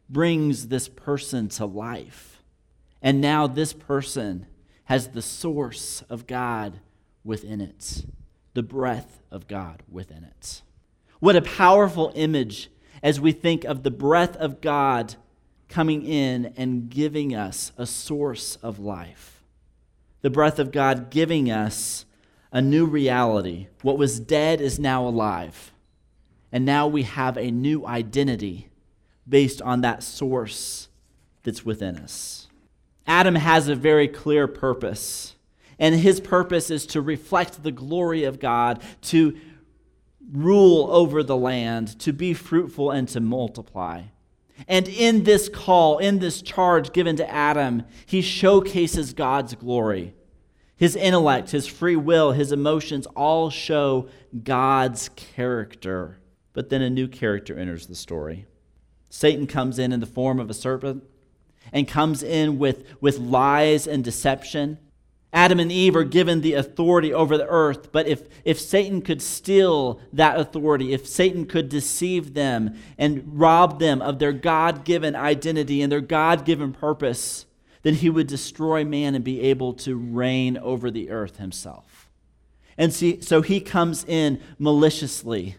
brings 0.09 0.68
this 0.68 0.88
person 0.88 1.49
to 1.50 1.66
life. 1.66 2.42
And 3.02 3.21
now 3.21 3.47
this 3.47 3.73
person 3.73 4.47
has 4.85 5.09
the 5.09 5.23
source 5.23 6.02
of 6.09 6.26
God 6.26 6.80
within 7.25 7.61
it, 7.61 8.04
the 8.54 8.62
breath 8.62 9.21
of 9.30 9.49
God 9.49 9.83
within 9.90 10.25
it. 10.25 10.62
What 11.20 11.37
a 11.37 11.42
powerful 11.42 12.12
image 12.14 12.70
as 13.02 13.20
we 13.20 13.32
think 13.32 13.64
of 13.64 13.82
the 13.82 13.90
breath 13.90 14.37
of 14.37 14.61
God 14.61 15.14
coming 15.68 16.04
in 16.04 16.52
and 16.56 16.88
giving 16.88 17.35
us 17.35 17.73
a 17.76 17.87
source 17.87 18.56
of 18.56 18.78
life. 18.78 19.42
The 20.23 20.30
breath 20.30 20.58
of 20.58 20.73
God 20.73 21.11
giving 21.11 21.50
us 21.50 22.04
a 22.52 22.61
new 22.61 22.87
reality. 22.87 23.68
What 23.82 23.99
was 23.99 24.20
dead 24.20 24.61
is 24.61 24.78
now 24.78 25.06
alive. 25.06 25.73
And 26.52 26.64
now 26.64 26.87
we 26.87 27.02
have 27.02 27.37
a 27.37 27.50
new 27.50 27.87
identity 27.87 28.68
based 29.28 29.61
on 29.61 29.80
that 29.80 30.02
source 30.02 30.88
that's 31.42 31.64
within 31.64 31.96
us. 31.96 32.49
Adam 33.06 33.35
has 33.35 33.68
a 33.68 33.75
very 33.75 34.08
clear 34.08 34.49
purpose, 34.49 35.37
and 35.78 35.94
his 35.94 36.20
purpose 36.20 36.70
is 36.70 36.87
to 36.87 37.00
reflect 37.00 37.62
the 37.62 37.73
glory 37.73 38.25
of 38.25 38.40
God, 38.40 38.82
to 39.02 39.37
rule 40.33 40.88
over 40.90 41.23
the 41.23 41.37
land, 41.37 41.99
to 42.00 42.12
be 42.12 42.35
fruitful, 42.35 42.90
and 42.90 43.09
to 43.09 43.21
multiply. 43.21 44.02
And 44.68 44.88
in 44.88 45.25
this 45.25 45.49
call, 45.49 45.99
in 45.99 46.18
this 46.18 46.42
charge 46.42 46.92
given 46.92 47.16
to 47.16 47.30
Adam, 47.30 47.85
he 48.06 48.23
showcases 48.23 49.12
God's 49.12 49.54
glory. 49.54 50.14
His 50.76 50.97
intellect, 50.97 51.50
his 51.50 51.66
free 51.66 51.97
will, 51.97 52.33
his 52.33 52.52
emotions 52.52 53.06
all 53.09 53.50
show 53.50 54.09
God's 54.42 55.09
character. 55.11 56.18
But 56.52 56.71
then 56.71 56.83
a 56.83 56.90
new 56.90 57.09
character 57.09 57.59
enters 57.59 57.87
the 57.87 57.95
story. 57.95 58.47
Satan 59.09 59.47
comes 59.47 59.78
in 59.78 59.92
in 59.92 60.00
the 60.00 60.06
form 60.06 60.38
of 60.38 60.50
a 60.50 60.54
serpent 60.54 61.04
and 61.73 61.88
comes 61.88 62.23
in 62.23 62.59
with, 62.59 62.85
with 63.00 63.18
lies 63.18 63.87
and 63.87 64.04
deception. 64.04 64.78
Adam 65.37 65.61
and 65.61 65.71
Eve 65.71 65.95
are 65.95 66.02
given 66.02 66.40
the 66.40 66.55
authority 66.55 67.12
over 67.12 67.37
the 67.37 67.47
earth, 67.47 67.93
but 67.93 68.09
if, 68.09 68.23
if 68.45 68.59
Satan 68.59 69.02
could 69.02 69.21
steal 69.21 70.00
that 70.12 70.40
authority, 70.40 70.93
if 70.93 71.07
Satan 71.07 71.45
could 71.45 71.69
deceive 71.69 72.35
them 72.35 72.75
and 72.97 73.23
rob 73.38 73.78
them 73.78 74.00
of 74.00 74.19
their 74.19 74.33
God 74.33 74.85
given 74.85 75.14
identity 75.14 75.83
and 75.83 75.93
their 75.93 76.00
God 76.00 76.45
given 76.45 76.73
purpose, 76.73 77.47
then 77.83 77.95
he 77.95 78.11
would 78.11 78.26
destroy 78.26 78.85
man 78.85 79.14
and 79.14 79.23
be 79.23 79.43
able 79.43 79.75
to 79.75 79.95
reign 79.95 80.57
over 80.57 80.90
the 80.90 81.11
earth 81.11 81.37
himself. 81.37 82.09
And 82.78 82.93
see, 82.93 83.21
so 83.21 83.43
he 83.43 83.61
comes 83.61 84.05
in 84.05 84.40
maliciously 84.59 85.57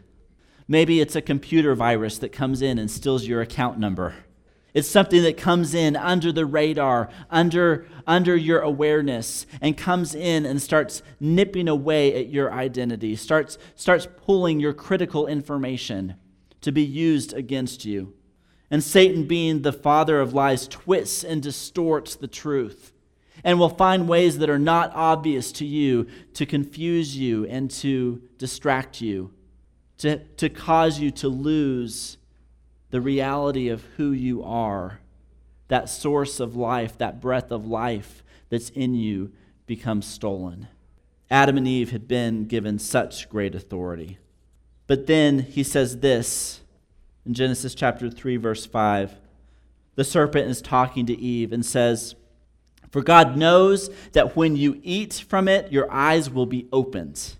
Maybe 0.67 0.99
it's 0.99 1.15
a 1.15 1.21
computer 1.21 1.75
virus 1.75 2.17
that 2.17 2.33
comes 2.33 2.61
in 2.61 2.77
and 2.77 2.91
steals 2.91 3.25
your 3.25 3.41
account 3.41 3.79
number. 3.79 4.15
It's 4.77 4.87
something 4.87 5.23
that 5.23 5.37
comes 5.37 5.73
in 5.73 5.95
under 5.95 6.31
the 6.31 6.45
radar, 6.45 7.09
under, 7.31 7.87
under 8.05 8.35
your 8.35 8.59
awareness, 8.59 9.47
and 9.59 9.75
comes 9.75 10.13
in 10.13 10.45
and 10.45 10.61
starts 10.61 11.01
nipping 11.19 11.67
away 11.67 12.13
at 12.13 12.29
your 12.29 12.53
identity, 12.53 13.15
starts, 13.15 13.57
starts 13.73 14.07
pulling 14.23 14.59
your 14.59 14.73
critical 14.73 15.25
information 15.25 16.13
to 16.61 16.71
be 16.71 16.83
used 16.83 17.33
against 17.33 17.85
you. 17.85 18.13
And 18.69 18.83
Satan, 18.83 19.23
being 19.25 19.63
the 19.63 19.73
father 19.73 20.21
of 20.21 20.35
lies, 20.35 20.67
twists 20.67 21.23
and 21.23 21.41
distorts 21.41 22.13
the 22.13 22.27
truth 22.27 22.93
and 23.43 23.57
will 23.57 23.69
find 23.69 24.07
ways 24.07 24.37
that 24.37 24.49
are 24.51 24.59
not 24.59 24.91
obvious 24.93 25.51
to 25.53 25.65
you 25.65 26.05
to 26.35 26.45
confuse 26.45 27.17
you 27.17 27.47
and 27.47 27.71
to 27.71 28.21
distract 28.37 29.01
you 29.01 29.33
to, 29.97 30.19
to 30.19 30.49
cause 30.49 30.99
you 30.99 31.09
to 31.09 31.29
lose 31.29 32.16
the 32.89 33.01
reality 33.01 33.69
of 33.69 33.83
who 33.97 34.11
you 34.11 34.43
are. 34.43 34.99
That 35.67 35.89
source 35.89 36.39
of 36.39 36.55
life, 36.55 36.97
that 36.97 37.19
breath 37.19 37.51
of 37.51 37.67
life 37.67 38.23
that's 38.49 38.69
in 38.69 38.95
you 38.95 39.31
becomes 39.65 40.05
stolen. 40.05 40.67
Adam 41.29 41.57
and 41.57 41.67
Eve 41.67 41.91
had 41.91 42.07
been 42.07 42.45
given 42.45 42.79
such 42.79 43.29
great 43.29 43.53
authority. 43.53 44.17
But 44.87 45.07
then 45.07 45.39
he 45.39 45.63
says 45.63 45.99
this 45.99 46.61
in 47.25 47.33
Genesis 47.33 47.75
chapter 47.75 48.09
3, 48.09 48.37
verse 48.37 48.65
5. 48.65 49.15
The 49.95 50.05
serpent 50.05 50.49
is 50.49 50.61
talking 50.61 51.05
to 51.07 51.19
Eve 51.19 51.51
and 51.51 51.65
says, 51.65 52.15
For 52.89 53.01
God 53.01 53.35
knows 53.35 53.89
that 54.13 54.37
when 54.37 54.55
you 54.55 54.79
eat 54.83 55.25
from 55.27 55.49
it, 55.49 55.71
your 55.71 55.91
eyes 55.91 56.29
will 56.29 56.45
be 56.45 56.67
opened 56.71 57.35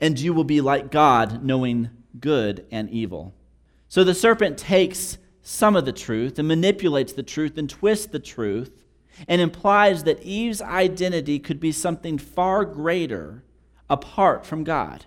and 0.00 0.18
you 0.18 0.32
will 0.32 0.44
be 0.44 0.60
like 0.60 0.90
God, 0.90 1.44
knowing 1.44 1.90
good 2.18 2.64
and 2.70 2.88
evil. 2.90 3.34
So 3.88 4.04
the 4.04 4.14
serpent 4.14 4.58
takes 4.58 5.18
some 5.42 5.74
of 5.74 5.84
the 5.86 5.92
truth 5.92 6.38
and 6.38 6.46
manipulates 6.46 7.14
the 7.14 7.22
truth 7.22 7.56
and 7.56 7.68
twists 7.68 8.06
the 8.06 8.18
truth 8.18 8.84
and 9.26 9.40
implies 9.40 10.04
that 10.04 10.22
Eve's 10.22 10.60
identity 10.60 11.38
could 11.38 11.58
be 11.58 11.72
something 11.72 12.18
far 12.18 12.64
greater 12.64 13.42
apart 13.88 14.44
from 14.44 14.62
God. 14.62 15.06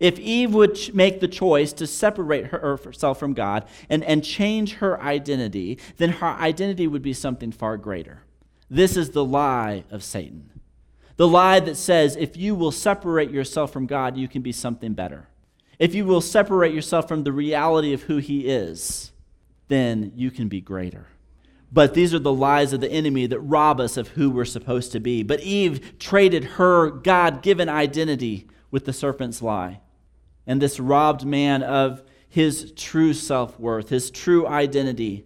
If 0.00 0.18
Eve 0.18 0.52
would 0.54 0.94
make 0.94 1.20
the 1.20 1.28
choice 1.28 1.72
to 1.74 1.86
separate 1.86 2.46
herself 2.46 3.18
from 3.18 3.32
God 3.32 3.64
and, 3.88 4.02
and 4.04 4.24
change 4.24 4.74
her 4.74 5.00
identity, 5.00 5.78
then 5.98 6.10
her 6.10 6.26
identity 6.26 6.86
would 6.86 7.02
be 7.02 7.12
something 7.12 7.52
far 7.52 7.76
greater. 7.76 8.22
This 8.68 8.96
is 8.96 9.10
the 9.10 9.24
lie 9.24 9.84
of 9.90 10.02
Satan. 10.02 10.50
The 11.16 11.28
lie 11.28 11.60
that 11.60 11.76
says 11.76 12.16
if 12.16 12.36
you 12.36 12.56
will 12.56 12.72
separate 12.72 13.30
yourself 13.30 13.72
from 13.72 13.86
God, 13.86 14.16
you 14.16 14.26
can 14.26 14.42
be 14.42 14.52
something 14.52 14.94
better. 14.94 15.28
If 15.78 15.94
you 15.94 16.04
will 16.04 16.20
separate 16.20 16.74
yourself 16.74 17.08
from 17.08 17.24
the 17.24 17.32
reality 17.32 17.92
of 17.92 18.02
who 18.02 18.18
He 18.18 18.46
is, 18.48 19.12
then 19.68 20.12
you 20.14 20.30
can 20.30 20.48
be 20.48 20.60
greater. 20.60 21.08
But 21.72 21.94
these 21.94 22.14
are 22.14 22.20
the 22.20 22.32
lies 22.32 22.72
of 22.72 22.80
the 22.80 22.90
enemy 22.90 23.26
that 23.26 23.40
rob 23.40 23.80
us 23.80 23.96
of 23.96 24.08
who 24.08 24.30
we're 24.30 24.44
supposed 24.44 24.92
to 24.92 25.00
be. 25.00 25.24
But 25.24 25.40
Eve 25.40 25.98
traded 25.98 26.44
her 26.44 26.88
God 26.90 27.42
given 27.42 27.68
identity 27.68 28.46
with 28.70 28.84
the 28.84 28.92
serpent's 28.92 29.42
lie. 29.42 29.80
And 30.46 30.62
this 30.62 30.78
robbed 30.78 31.24
man 31.24 31.62
of 31.64 32.04
his 32.28 32.72
true 32.76 33.12
self 33.12 33.58
worth, 33.58 33.88
his 33.88 34.10
true 34.10 34.46
identity 34.46 35.24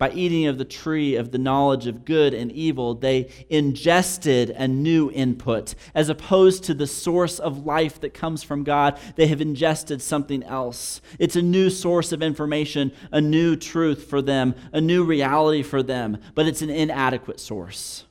by 0.00 0.10
eating 0.12 0.46
of 0.46 0.56
the 0.56 0.64
tree 0.64 1.14
of 1.14 1.30
the 1.30 1.38
knowledge 1.38 1.86
of 1.86 2.06
good 2.06 2.32
and 2.32 2.50
evil, 2.50 2.94
they 2.94 3.30
ingested 3.50 4.48
a 4.48 4.66
new 4.66 5.10
input. 5.10 5.74
As 5.94 6.08
opposed 6.08 6.64
to 6.64 6.74
the 6.74 6.86
source 6.86 7.38
of 7.38 7.66
life 7.66 8.00
that 8.00 8.14
comes 8.14 8.42
from 8.42 8.64
God, 8.64 8.98
they 9.16 9.26
have 9.26 9.42
ingested 9.42 10.00
something 10.00 10.42
else. 10.42 11.02
It's 11.18 11.36
a 11.36 11.42
new 11.42 11.68
source 11.68 12.12
of 12.12 12.22
information, 12.22 12.92
a 13.12 13.20
new 13.20 13.56
truth 13.56 14.04
for 14.08 14.22
them, 14.22 14.54
a 14.72 14.80
new 14.80 15.04
reality 15.04 15.62
for 15.62 15.82
them, 15.82 16.16
but 16.34 16.46
it's 16.46 16.62
an 16.62 16.70
inadequate 16.70 17.38
source. 17.38 18.04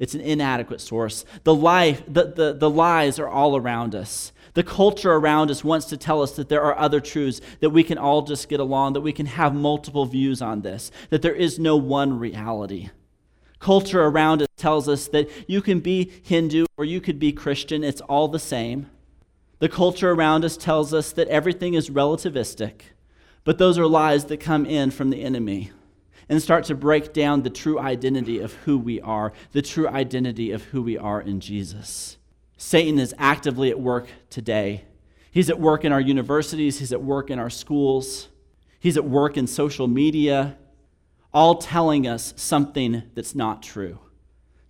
It's 0.00 0.14
an 0.14 0.22
inadequate 0.22 0.80
source. 0.80 1.26
The, 1.44 1.54
life, 1.54 2.02
the, 2.08 2.24
the, 2.24 2.52
the 2.54 2.70
lies 2.70 3.18
are 3.18 3.28
all 3.28 3.54
around 3.54 3.94
us. 3.94 4.32
The 4.54 4.62
culture 4.62 5.12
around 5.12 5.50
us 5.50 5.62
wants 5.62 5.86
to 5.86 5.96
tell 5.98 6.22
us 6.22 6.32
that 6.32 6.48
there 6.48 6.62
are 6.62 6.76
other 6.76 7.00
truths, 7.00 7.42
that 7.60 7.70
we 7.70 7.84
can 7.84 7.98
all 7.98 8.22
just 8.22 8.48
get 8.48 8.60
along, 8.60 8.94
that 8.94 9.02
we 9.02 9.12
can 9.12 9.26
have 9.26 9.54
multiple 9.54 10.06
views 10.06 10.40
on 10.40 10.62
this, 10.62 10.90
that 11.10 11.20
there 11.20 11.34
is 11.34 11.58
no 11.58 11.76
one 11.76 12.18
reality. 12.18 12.88
Culture 13.58 14.02
around 14.02 14.40
us 14.40 14.48
tells 14.56 14.88
us 14.88 15.06
that 15.08 15.28
you 15.46 15.60
can 15.60 15.80
be 15.80 16.10
Hindu 16.22 16.64
or 16.78 16.86
you 16.86 17.02
could 17.02 17.18
be 17.18 17.30
Christian, 17.30 17.84
it's 17.84 18.00
all 18.00 18.26
the 18.26 18.38
same. 18.38 18.88
The 19.58 19.68
culture 19.68 20.12
around 20.12 20.46
us 20.46 20.56
tells 20.56 20.94
us 20.94 21.12
that 21.12 21.28
everything 21.28 21.74
is 21.74 21.90
relativistic, 21.90 22.80
but 23.44 23.58
those 23.58 23.78
are 23.78 23.86
lies 23.86 24.24
that 24.24 24.40
come 24.40 24.64
in 24.64 24.90
from 24.90 25.10
the 25.10 25.22
enemy. 25.22 25.72
And 26.30 26.40
start 26.40 26.64
to 26.64 26.76
break 26.76 27.12
down 27.12 27.42
the 27.42 27.50
true 27.50 27.80
identity 27.80 28.38
of 28.38 28.54
who 28.54 28.78
we 28.78 29.00
are, 29.00 29.32
the 29.50 29.60
true 29.60 29.88
identity 29.88 30.52
of 30.52 30.62
who 30.66 30.80
we 30.80 30.96
are 30.96 31.20
in 31.20 31.40
Jesus. 31.40 32.16
Satan 32.56 33.00
is 33.00 33.12
actively 33.18 33.68
at 33.68 33.80
work 33.80 34.06
today. 34.30 34.84
He's 35.32 35.50
at 35.50 35.58
work 35.58 35.84
in 35.84 35.92
our 35.92 36.00
universities, 36.00 36.78
he's 36.78 36.92
at 36.92 37.02
work 37.02 37.30
in 37.30 37.40
our 37.40 37.50
schools, 37.50 38.28
he's 38.78 38.96
at 38.96 39.04
work 39.04 39.36
in 39.36 39.48
social 39.48 39.88
media, 39.88 40.56
all 41.34 41.56
telling 41.56 42.06
us 42.06 42.32
something 42.36 43.02
that's 43.14 43.34
not 43.34 43.60
true, 43.60 43.98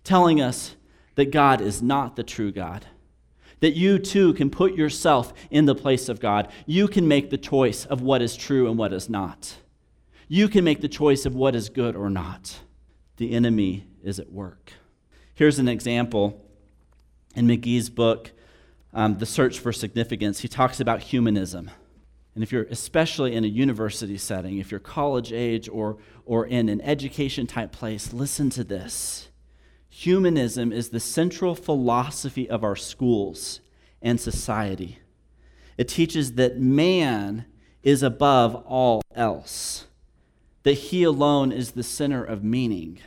telling 0.03 0.41
us 0.41 0.75
that 1.13 1.31
God 1.31 1.61
is 1.61 1.81
not 1.81 2.15
the 2.15 2.23
true 2.23 2.51
God. 2.51 2.87
That 3.59 3.75
you 3.75 3.99
too 3.99 4.33
can 4.33 4.49
put 4.49 4.73
yourself 4.73 5.31
in 5.51 5.65
the 5.65 5.75
place 5.75 6.09
of 6.09 6.19
God. 6.19 6.51
You 6.65 6.87
can 6.87 7.07
make 7.07 7.29
the 7.29 7.37
choice 7.37 7.85
of 7.85 8.01
what 8.01 8.23
is 8.23 8.35
true 8.35 8.67
and 8.67 8.79
what 8.79 8.93
is 8.93 9.07
not. 9.07 9.57
You 10.33 10.47
can 10.47 10.63
make 10.63 10.79
the 10.79 10.87
choice 10.87 11.25
of 11.25 11.35
what 11.35 11.55
is 11.55 11.67
good 11.67 11.93
or 11.93 12.09
not. 12.09 12.61
The 13.17 13.33
enemy 13.33 13.83
is 14.01 14.17
at 14.17 14.31
work. 14.31 14.71
Here's 15.35 15.59
an 15.59 15.67
example 15.67 16.41
in 17.35 17.47
McGee's 17.47 17.89
book, 17.89 18.31
um, 18.93 19.17
The 19.17 19.25
Search 19.25 19.59
for 19.59 19.73
Significance. 19.73 20.39
He 20.39 20.47
talks 20.47 20.79
about 20.79 21.01
humanism. 21.01 21.69
And 22.33 22.45
if 22.45 22.53
you're 22.53 22.63
especially 22.71 23.35
in 23.35 23.43
a 23.43 23.47
university 23.47 24.17
setting, 24.17 24.57
if 24.57 24.71
you're 24.71 24.79
college 24.79 25.33
age 25.33 25.67
or, 25.67 25.97
or 26.25 26.45
in 26.45 26.69
an 26.69 26.79
education 26.79 27.45
type 27.45 27.73
place, 27.73 28.13
listen 28.13 28.49
to 28.51 28.63
this. 28.63 29.27
Humanism 29.89 30.71
is 30.71 30.91
the 30.91 31.01
central 31.01 31.55
philosophy 31.55 32.49
of 32.49 32.63
our 32.63 32.77
schools 32.77 33.59
and 34.01 34.17
society. 34.17 34.99
It 35.77 35.89
teaches 35.89 36.35
that 36.35 36.57
man 36.57 37.47
is 37.83 38.01
above 38.01 38.55
all 38.65 39.01
else 39.13 39.87
that 40.63 40.73
he 40.73 41.03
alone 41.03 41.51
is 41.51 41.71
the 41.71 41.83
center 41.83 42.23
of 42.23 42.43
meaning, 42.43 42.99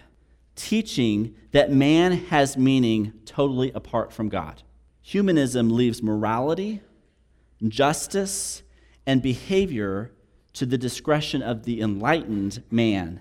teaching 0.57 1.35
that 1.53 1.71
man 1.71 2.13
has 2.13 2.57
meaning 2.57 3.13
totally 3.25 3.71
apart 3.73 4.13
from 4.13 4.29
God. 4.29 4.63
Humanism 5.03 5.71
leaves 5.71 6.03
morality, 6.03 6.81
justice, 7.69 8.63
and 9.07 9.23
behavior 9.23 10.11
to 10.55 10.67
the 10.67 10.79
discretion 10.79 11.43
of 11.43 11.65
the 11.65 11.81
enlightened 11.81 12.63
man 12.71 13.21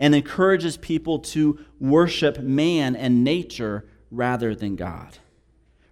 and 0.00 0.14
encourages 0.14 0.76
people 0.76 1.20
to 1.20 1.58
worship 1.80 2.40
man 2.40 2.96
and 2.96 3.24
nature 3.24 3.86
rather 4.10 4.54
than 4.54 4.76
God. 4.76 5.18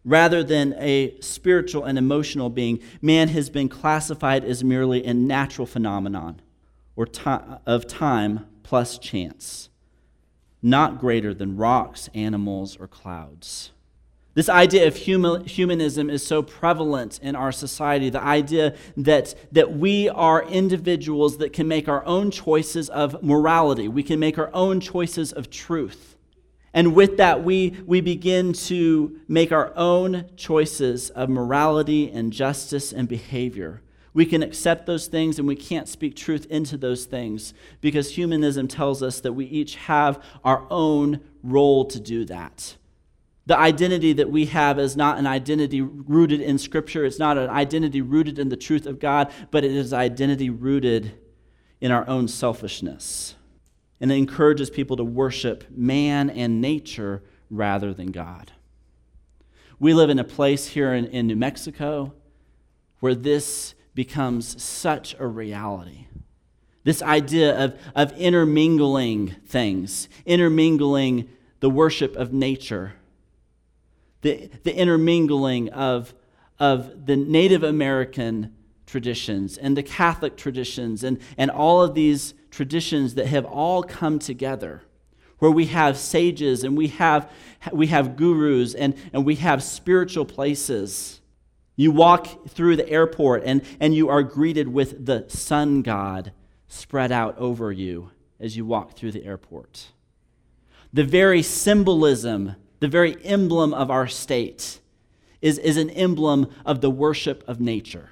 Rather 0.04 0.42
than 0.44 0.74
a 0.78 1.18
spiritual 1.20 1.84
and 1.84 1.96
emotional 1.96 2.50
being, 2.50 2.80
man 3.00 3.28
has 3.28 3.48
been 3.48 3.68
classified 3.68 4.44
as 4.44 4.62
merely 4.62 5.04
a 5.04 5.14
natural 5.14 5.66
phenomenon 5.66 6.40
or 6.96 7.06
of 7.66 7.86
time 7.86 8.46
plus 8.62 8.98
chance, 8.98 9.68
not 10.62 10.98
greater 10.98 11.34
than 11.34 11.56
rocks, 11.56 12.08
animals, 12.14 12.76
or 12.76 12.86
clouds. 12.86 13.70
This 14.34 14.48
idea 14.48 14.88
of 14.88 14.96
humanism 14.96 16.10
is 16.10 16.26
so 16.26 16.42
prevalent 16.42 17.20
in 17.22 17.36
our 17.36 17.52
society. 17.52 18.10
The 18.10 18.22
idea 18.22 18.74
that, 18.96 19.34
that 19.52 19.76
we 19.76 20.08
are 20.08 20.42
individuals 20.42 21.38
that 21.38 21.52
can 21.52 21.68
make 21.68 21.88
our 21.88 22.04
own 22.04 22.32
choices 22.32 22.88
of 22.90 23.22
morality, 23.22 23.86
we 23.86 24.02
can 24.02 24.18
make 24.18 24.36
our 24.36 24.50
own 24.52 24.80
choices 24.80 25.32
of 25.32 25.50
truth. 25.50 26.16
And 26.72 26.96
with 26.96 27.18
that, 27.18 27.44
we, 27.44 27.76
we 27.86 28.00
begin 28.00 28.52
to 28.54 29.20
make 29.28 29.52
our 29.52 29.72
own 29.76 30.24
choices 30.36 31.10
of 31.10 31.28
morality 31.28 32.10
and 32.10 32.32
justice 32.32 32.92
and 32.92 33.06
behavior. 33.06 33.80
We 34.14 34.25
can 34.25 34.44
accept 34.44 34.87
those 34.87 35.09
things 35.09 35.40
and 35.40 35.49
we 35.49 35.56
can't 35.56 35.88
speak 35.88 36.14
truth 36.14 36.47
into 36.49 36.76
those 36.76 37.04
things 37.04 37.52
because 37.80 38.14
humanism 38.14 38.68
tells 38.68 39.02
us 39.02 39.21
that 39.21 39.33
we 39.33 39.44
each 39.47 39.75
have 39.75 40.23
our 40.44 40.64
own 40.71 41.21
role 41.42 41.85
to 41.87 41.99
do 41.99 42.25
that. 42.26 42.76
The 43.46 43.59
identity 43.59 44.14
that 44.14 44.31
we 44.31 44.46
have 44.46 44.79
is 44.79 44.96
not 44.96 45.18
an 45.18 45.27
identity 45.27 45.83
rooted 45.83 46.40
in 46.40 46.59
Scripture. 46.59 47.05
It's 47.05 47.18
not 47.18 47.37
an 47.37 47.50
identity 47.50 48.00
rooted 48.00 48.38
in 48.38 48.48
the 48.48 48.57
truth 48.57 48.87
of 48.87 49.00
God, 49.00 49.31
but 49.50 49.64
it 49.64 49.72
is 49.72 49.92
identity 49.92 50.48
rooted 50.48 51.18
in 51.81 51.90
our 51.90 52.09
own 52.09 52.29
selfishness. 52.29 53.35
And 54.00 54.11
it 54.11 54.16
encourages 54.16 54.70
people 54.70 54.96
to 54.96 55.05
worship 55.05 55.64
man 55.70 56.31
and 56.31 56.61
nature 56.61 57.22
rather 57.50 57.92
than 57.92 58.12
God. 58.12 58.53
We 59.79 59.92
live 59.92 60.09
in 60.09 60.18
a 60.18 60.24
place 60.24 60.68
here 60.68 60.94
in, 60.94 61.07
in 61.07 61.27
New 61.27 61.37
Mexico 61.37 62.14
where 63.00 63.14
this 63.14 63.73
becomes 63.94 64.62
such 64.62 65.14
a 65.18 65.26
reality. 65.26 66.07
This 66.83 67.02
idea 67.02 67.59
of, 67.59 67.78
of 67.94 68.12
intermingling 68.18 69.37
things, 69.46 70.09
intermingling 70.26 71.28
the 71.61 71.70
worship 71.70 72.14
of 72.16 72.33
nature, 72.33 72.94
the, 74.20 74.50
the 74.64 74.74
intermingling 74.74 75.70
of, 75.70 76.14
of 76.59 77.07
the 77.07 77.16
Native 77.16 77.62
American 77.62 78.54
traditions 78.87 79.57
and 79.57 79.76
the 79.76 79.83
Catholic 79.83 80.37
traditions 80.37 81.04
and, 81.04 81.18
and 81.38 81.50
all 81.50 81.83
of 81.83 81.94
these 81.94 82.35
traditions 82.50 83.14
that 83.14 83.26
have 83.26 83.44
all 83.44 83.83
come 83.83 84.18
together 84.18 84.83
where 85.38 85.50
we 85.50 85.66
have 85.66 85.96
sages 85.96 86.64
and 86.64 86.76
we 86.76 86.88
have, 86.88 87.30
we 87.72 87.88
have 87.88 88.16
gurus 88.16 88.74
and, 88.74 88.94
and 89.12 89.24
we 89.24 89.35
have 89.37 89.62
spiritual 89.62 90.24
places 90.24 91.20
you 91.76 91.90
walk 91.90 92.48
through 92.48 92.76
the 92.76 92.88
airport 92.88 93.42
and, 93.44 93.62
and 93.80 93.94
you 93.94 94.08
are 94.08 94.22
greeted 94.22 94.68
with 94.68 95.06
the 95.06 95.24
sun 95.28 95.82
god 95.82 96.32
spread 96.68 97.10
out 97.10 97.37
over 97.38 97.72
you 97.72 98.10
as 98.38 98.56
you 98.56 98.64
walk 98.64 98.96
through 98.96 99.12
the 99.12 99.24
airport. 99.24 99.88
The 100.92 101.04
very 101.04 101.42
symbolism, 101.42 102.56
the 102.80 102.88
very 102.88 103.16
emblem 103.24 103.74
of 103.74 103.90
our 103.90 104.06
state 104.06 104.80
is, 105.42 105.58
is 105.58 105.76
an 105.76 105.90
emblem 105.90 106.50
of 106.64 106.80
the 106.80 106.90
worship 106.90 107.42
of 107.48 107.60
nature. 107.60 108.10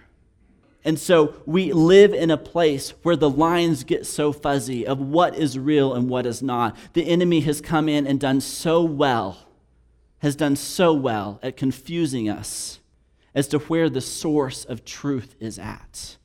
And 0.84 0.98
so 0.98 1.36
we 1.46 1.72
live 1.72 2.12
in 2.12 2.32
a 2.32 2.36
place 2.36 2.90
where 3.02 3.14
the 3.14 3.30
lines 3.30 3.84
get 3.84 4.04
so 4.04 4.32
fuzzy 4.32 4.84
of 4.84 4.98
what 5.00 5.36
is 5.36 5.56
real 5.56 5.94
and 5.94 6.08
what 6.08 6.26
is 6.26 6.42
not. 6.42 6.76
The 6.94 7.06
enemy 7.06 7.40
has 7.40 7.60
come 7.60 7.88
in 7.88 8.04
and 8.04 8.18
done 8.18 8.40
so 8.40 8.82
well, 8.82 9.46
has 10.18 10.34
done 10.34 10.56
so 10.56 10.92
well 10.92 11.38
at 11.40 11.56
confusing 11.56 12.28
us 12.28 12.80
as 13.34 13.48
to 13.48 13.58
where 13.60 13.88
the 13.88 14.00
source 14.00 14.64
of 14.64 14.84
truth 14.84 15.34
is 15.40 15.58
at, 15.58 16.16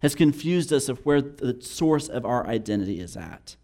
has 0.00 0.14
confused 0.14 0.72
us 0.72 0.88
of 0.88 1.04
where 1.06 1.22
the 1.22 1.60
source 1.60 2.08
of 2.08 2.24
our 2.24 2.46
identity 2.46 3.00
is 3.00 3.16
at. 3.16 3.56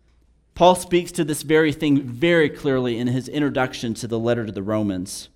Paul 0.54 0.74
speaks 0.74 1.12
to 1.12 1.24
this 1.24 1.42
very 1.42 1.72
thing 1.72 2.02
very 2.02 2.48
clearly 2.50 2.98
in 2.98 3.06
his 3.06 3.28
introduction 3.28 3.94
to 3.94 4.06
the 4.06 4.18
letter 4.18 4.46
to 4.46 4.52
the 4.52 4.62
Romans, 4.62 5.28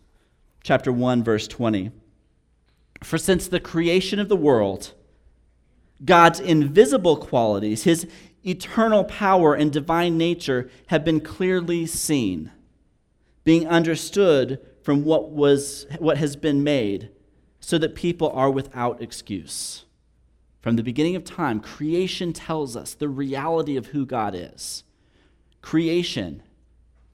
chapter 0.63 0.93
1, 0.93 1.23
verse 1.23 1.47
20. 1.49 1.91
For 3.03 3.19
since 3.19 3.49
the 3.49 3.61
creation 3.61 4.19
of 4.19 4.29
the 4.29 4.37
world, 4.37 4.93
God's 6.05 6.41
invisible 6.41 7.17
qualities, 7.17 7.85
his 7.85 8.07
eternal 8.47 9.05
power 9.05 9.55
and 9.55 9.73
divine 9.73 10.19
nature 10.19 10.71
have 10.89 11.05
been 11.05 11.21
clearly 11.21 11.87
seen, 11.87 12.51
being 13.45 13.67
understood 13.67 14.61
from 14.83 15.05
what 15.05 15.31
was 15.31 15.87
what 15.99 16.19
has 16.19 16.37
been 16.37 16.63
made 16.63 17.11
so 17.65 17.79
that 17.79 17.95
people 17.95 18.29
are 18.31 18.51
without 18.51 19.01
excuse. 19.01 19.87
From 20.61 20.77
the 20.77 20.83
beginning 20.83 21.17
of 21.17 21.25
time, 21.25 21.61
creation 21.61 22.35
tells 22.35 22.77
us 22.77 22.93
the 22.93 23.09
reality 23.09 23.79
of 23.79 23.87
who 23.87 24.05
God 24.05 24.35
is. 24.35 24.85
Creation 25.63 26.43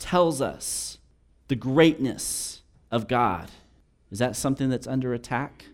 tells 0.00 0.42
us 0.42 0.98
the 1.46 1.54
greatness 1.54 2.62
of 2.90 3.06
God. 3.06 3.48
Is 4.10 4.18
that 4.18 4.34
something 4.34 4.68
that's 4.70 4.88
under 4.88 5.14
attack? 5.14 5.66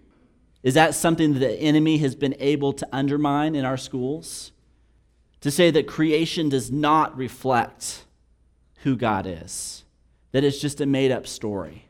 Is 0.62 0.74
that 0.74 0.94
something 0.94 1.32
that 1.32 1.40
the 1.40 1.58
enemy 1.58 1.96
has 1.98 2.14
been 2.14 2.36
able 2.38 2.74
to 2.74 2.86
undermine 2.92 3.54
in 3.54 3.64
our 3.64 3.78
schools? 3.78 4.52
To 5.40 5.50
say 5.50 5.70
that 5.70 5.86
creation 5.86 6.50
does 6.50 6.70
not 6.70 7.16
reflect 7.16 8.04
who 8.82 8.94
God 8.94 9.26
is, 9.26 9.84
that 10.32 10.44
it's 10.44 10.60
just 10.60 10.82
a 10.82 10.86
made 10.86 11.12
up 11.12 11.26
story 11.26 11.85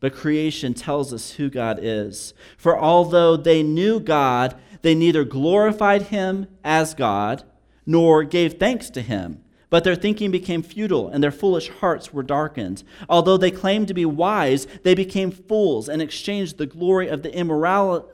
but 0.00 0.14
creation 0.14 0.74
tells 0.74 1.12
us 1.12 1.32
who 1.32 1.48
God 1.48 1.78
is. 1.80 2.34
For 2.56 2.78
although 2.78 3.36
they 3.36 3.62
knew 3.62 3.98
God, 4.00 4.54
they 4.82 4.94
neither 4.94 5.24
glorified 5.24 6.02
him 6.02 6.46
as 6.62 6.94
God 6.94 7.42
nor 7.86 8.24
gave 8.24 8.54
thanks 8.54 8.90
to 8.90 9.02
him. 9.02 9.42
But 9.68 9.82
their 9.82 9.96
thinking 9.96 10.30
became 10.30 10.62
futile, 10.62 11.08
and 11.08 11.22
their 11.22 11.32
foolish 11.32 11.68
hearts 11.68 12.12
were 12.12 12.22
darkened. 12.22 12.84
Although 13.08 13.36
they 13.36 13.50
claimed 13.50 13.88
to 13.88 13.94
be 13.94 14.04
wise, 14.04 14.66
they 14.84 14.94
became 14.94 15.32
fools 15.32 15.88
and 15.88 16.00
exchanged 16.00 16.56
the 16.56 16.66
glory 16.66 17.08
of 17.08 17.22
the 17.22 17.36
immoral, 17.36 18.08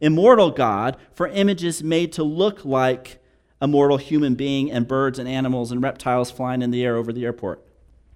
immortal 0.00 0.50
God 0.50 0.96
for 1.12 1.28
images 1.28 1.82
made 1.82 2.12
to 2.14 2.24
look 2.24 2.64
like 2.64 3.22
a 3.60 3.68
mortal 3.68 3.98
human 3.98 4.34
being 4.34 4.72
and 4.72 4.88
birds 4.88 5.18
and 5.18 5.28
animals 5.28 5.70
and 5.70 5.82
reptiles 5.82 6.30
flying 6.30 6.62
in 6.62 6.72
the 6.72 6.84
air 6.84 6.96
over 6.96 7.12
the 7.12 7.24
airport. 7.24 7.64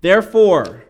Therefore, 0.00 0.84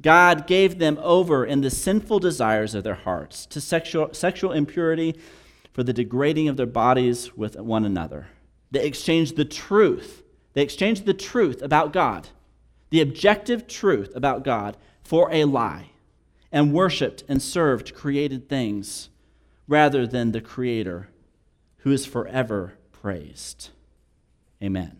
God 0.00 0.46
gave 0.46 0.78
them 0.78 0.98
over 1.02 1.44
in 1.44 1.60
the 1.60 1.70
sinful 1.70 2.20
desires 2.20 2.74
of 2.74 2.84
their 2.84 2.94
hearts 2.94 3.46
to 3.46 3.60
sexual, 3.60 4.14
sexual 4.14 4.52
impurity 4.52 5.18
for 5.72 5.82
the 5.82 5.92
degrading 5.92 6.48
of 6.48 6.56
their 6.56 6.66
bodies 6.66 7.36
with 7.36 7.56
one 7.56 7.84
another. 7.84 8.28
They 8.70 8.86
exchanged 8.86 9.36
the 9.36 9.44
truth 9.44 10.22
They 10.52 10.62
exchanged 10.62 11.06
the 11.06 11.14
truth 11.14 11.62
about 11.62 11.92
God, 11.92 12.28
the 12.90 13.00
objective 13.00 13.66
truth 13.66 14.10
about 14.14 14.44
God, 14.44 14.76
for 15.02 15.32
a 15.32 15.44
lie, 15.44 15.90
and 16.50 16.72
worshiped 16.72 17.22
and 17.28 17.40
served 17.40 17.94
created 17.94 18.48
things 18.48 19.08
rather 19.68 20.06
than 20.06 20.32
the 20.32 20.40
Creator, 20.40 21.08
who 21.78 21.92
is 21.92 22.04
forever 22.04 22.74
praised. 22.90 23.70
Amen. 24.62 24.96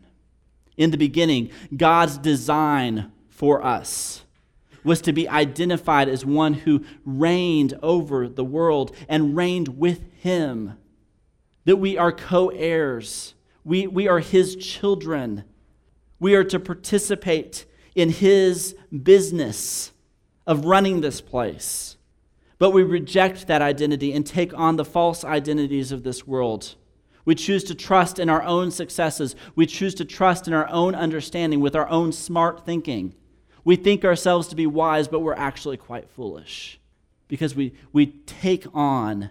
In 0.76 0.92
the 0.92 0.96
beginning, 0.96 1.50
God's 1.76 2.16
design 2.16 3.12
for 3.28 3.64
us 3.64 4.24
was 4.84 5.00
to 5.02 5.12
be 5.12 5.28
identified 5.28 6.08
as 6.08 6.24
one 6.24 6.54
who 6.54 6.84
reigned 7.04 7.78
over 7.82 8.28
the 8.28 8.44
world 8.44 8.94
and 9.08 9.36
reigned 9.36 9.78
with 9.78 10.12
Him. 10.14 10.76
That 11.64 11.76
we 11.76 11.98
are 11.98 12.12
co 12.12 12.48
heirs, 12.48 13.34
we, 13.64 13.86
we 13.86 14.08
are 14.08 14.20
His 14.20 14.56
children. 14.56 15.44
We 16.18 16.34
are 16.34 16.44
to 16.44 16.60
participate 16.60 17.64
in 17.94 18.10
His 18.10 18.74
business 19.02 19.92
of 20.46 20.64
running 20.64 21.00
this 21.00 21.20
place. 21.20 21.96
But 22.58 22.70
we 22.70 22.82
reject 22.82 23.46
that 23.46 23.62
identity 23.62 24.12
and 24.12 24.26
take 24.26 24.52
on 24.52 24.76
the 24.76 24.84
false 24.84 25.24
identities 25.24 25.92
of 25.92 26.02
this 26.02 26.26
world. 26.26 26.74
We 27.24 27.34
choose 27.34 27.64
to 27.64 27.74
trust 27.74 28.18
in 28.18 28.28
our 28.28 28.42
own 28.42 28.70
successes. 28.70 29.34
We 29.54 29.64
choose 29.66 29.94
to 29.96 30.04
trust 30.04 30.46
in 30.46 30.52
our 30.52 30.68
own 30.68 30.94
understanding 30.94 31.60
with 31.60 31.74
our 31.74 31.88
own 31.88 32.12
smart 32.12 32.66
thinking. 32.66 33.14
We 33.64 33.76
think 33.76 34.04
ourselves 34.04 34.48
to 34.48 34.56
be 34.56 34.66
wise, 34.66 35.08
but 35.08 35.20
we're 35.20 35.34
actually 35.34 35.76
quite 35.76 36.08
foolish 36.10 36.80
because 37.28 37.54
we, 37.54 37.74
we 37.92 38.06
take 38.06 38.66
on 38.74 39.30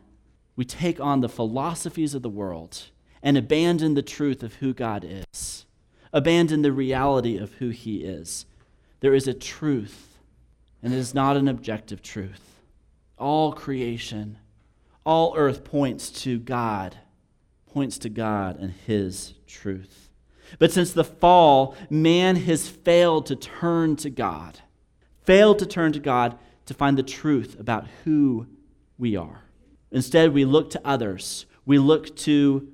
we 0.60 0.66
take 0.66 1.00
on 1.00 1.22
the 1.22 1.30
philosophies 1.30 2.14
of 2.14 2.22
the 2.22 2.28
world 2.28 2.90
and 3.24 3.38
abandon 3.38 3.94
the 3.94 4.02
truth 4.02 4.44
of 4.44 4.56
who 4.56 4.74
God 4.74 5.06
is, 5.08 5.66
abandon 6.12 6.64
the 6.64 6.74
reality 6.74 7.38
of 7.38 7.54
who 7.54 7.70
He 7.70 8.04
is. 8.04 8.46
There 9.00 9.14
is 9.14 9.26
a 9.26 9.34
truth, 9.34 10.20
and 10.84 10.92
it 10.92 10.98
is 10.98 11.14
not 11.14 11.38
an 11.38 11.48
objective 11.48 12.02
truth. 12.02 12.60
All 13.18 13.54
creation, 13.54 14.38
all 15.06 15.34
earth 15.38 15.64
points 15.64 16.10
to 16.24 16.40
God, 16.40 16.98
points 17.72 17.98
to 18.00 18.10
God 18.10 18.60
and 18.60 18.74
His 18.86 19.36
truth. 19.48 20.09
But 20.58 20.72
since 20.72 20.92
the 20.92 21.04
fall, 21.04 21.76
man 21.90 22.36
has 22.38 22.68
failed 22.68 23.26
to 23.28 23.36
turn 23.36 23.96
to 23.98 24.10
God, 24.10 24.60
failed 25.24 25.60
to 25.60 25.66
turn 25.66 25.92
to 25.94 26.00
God 26.00 26.38
to 26.66 26.74
find 26.74 26.98
the 26.98 27.04
truth 27.04 27.60
about 27.60 27.88
who 28.04 28.48
we 28.98 29.16
are. 29.16 29.44
Instead, 29.92 30.34
we 30.34 30.46
look 30.46 30.70
to 30.72 30.82
others. 30.86 31.46
We 31.66 31.78
look 31.78 32.16
to 32.18 32.72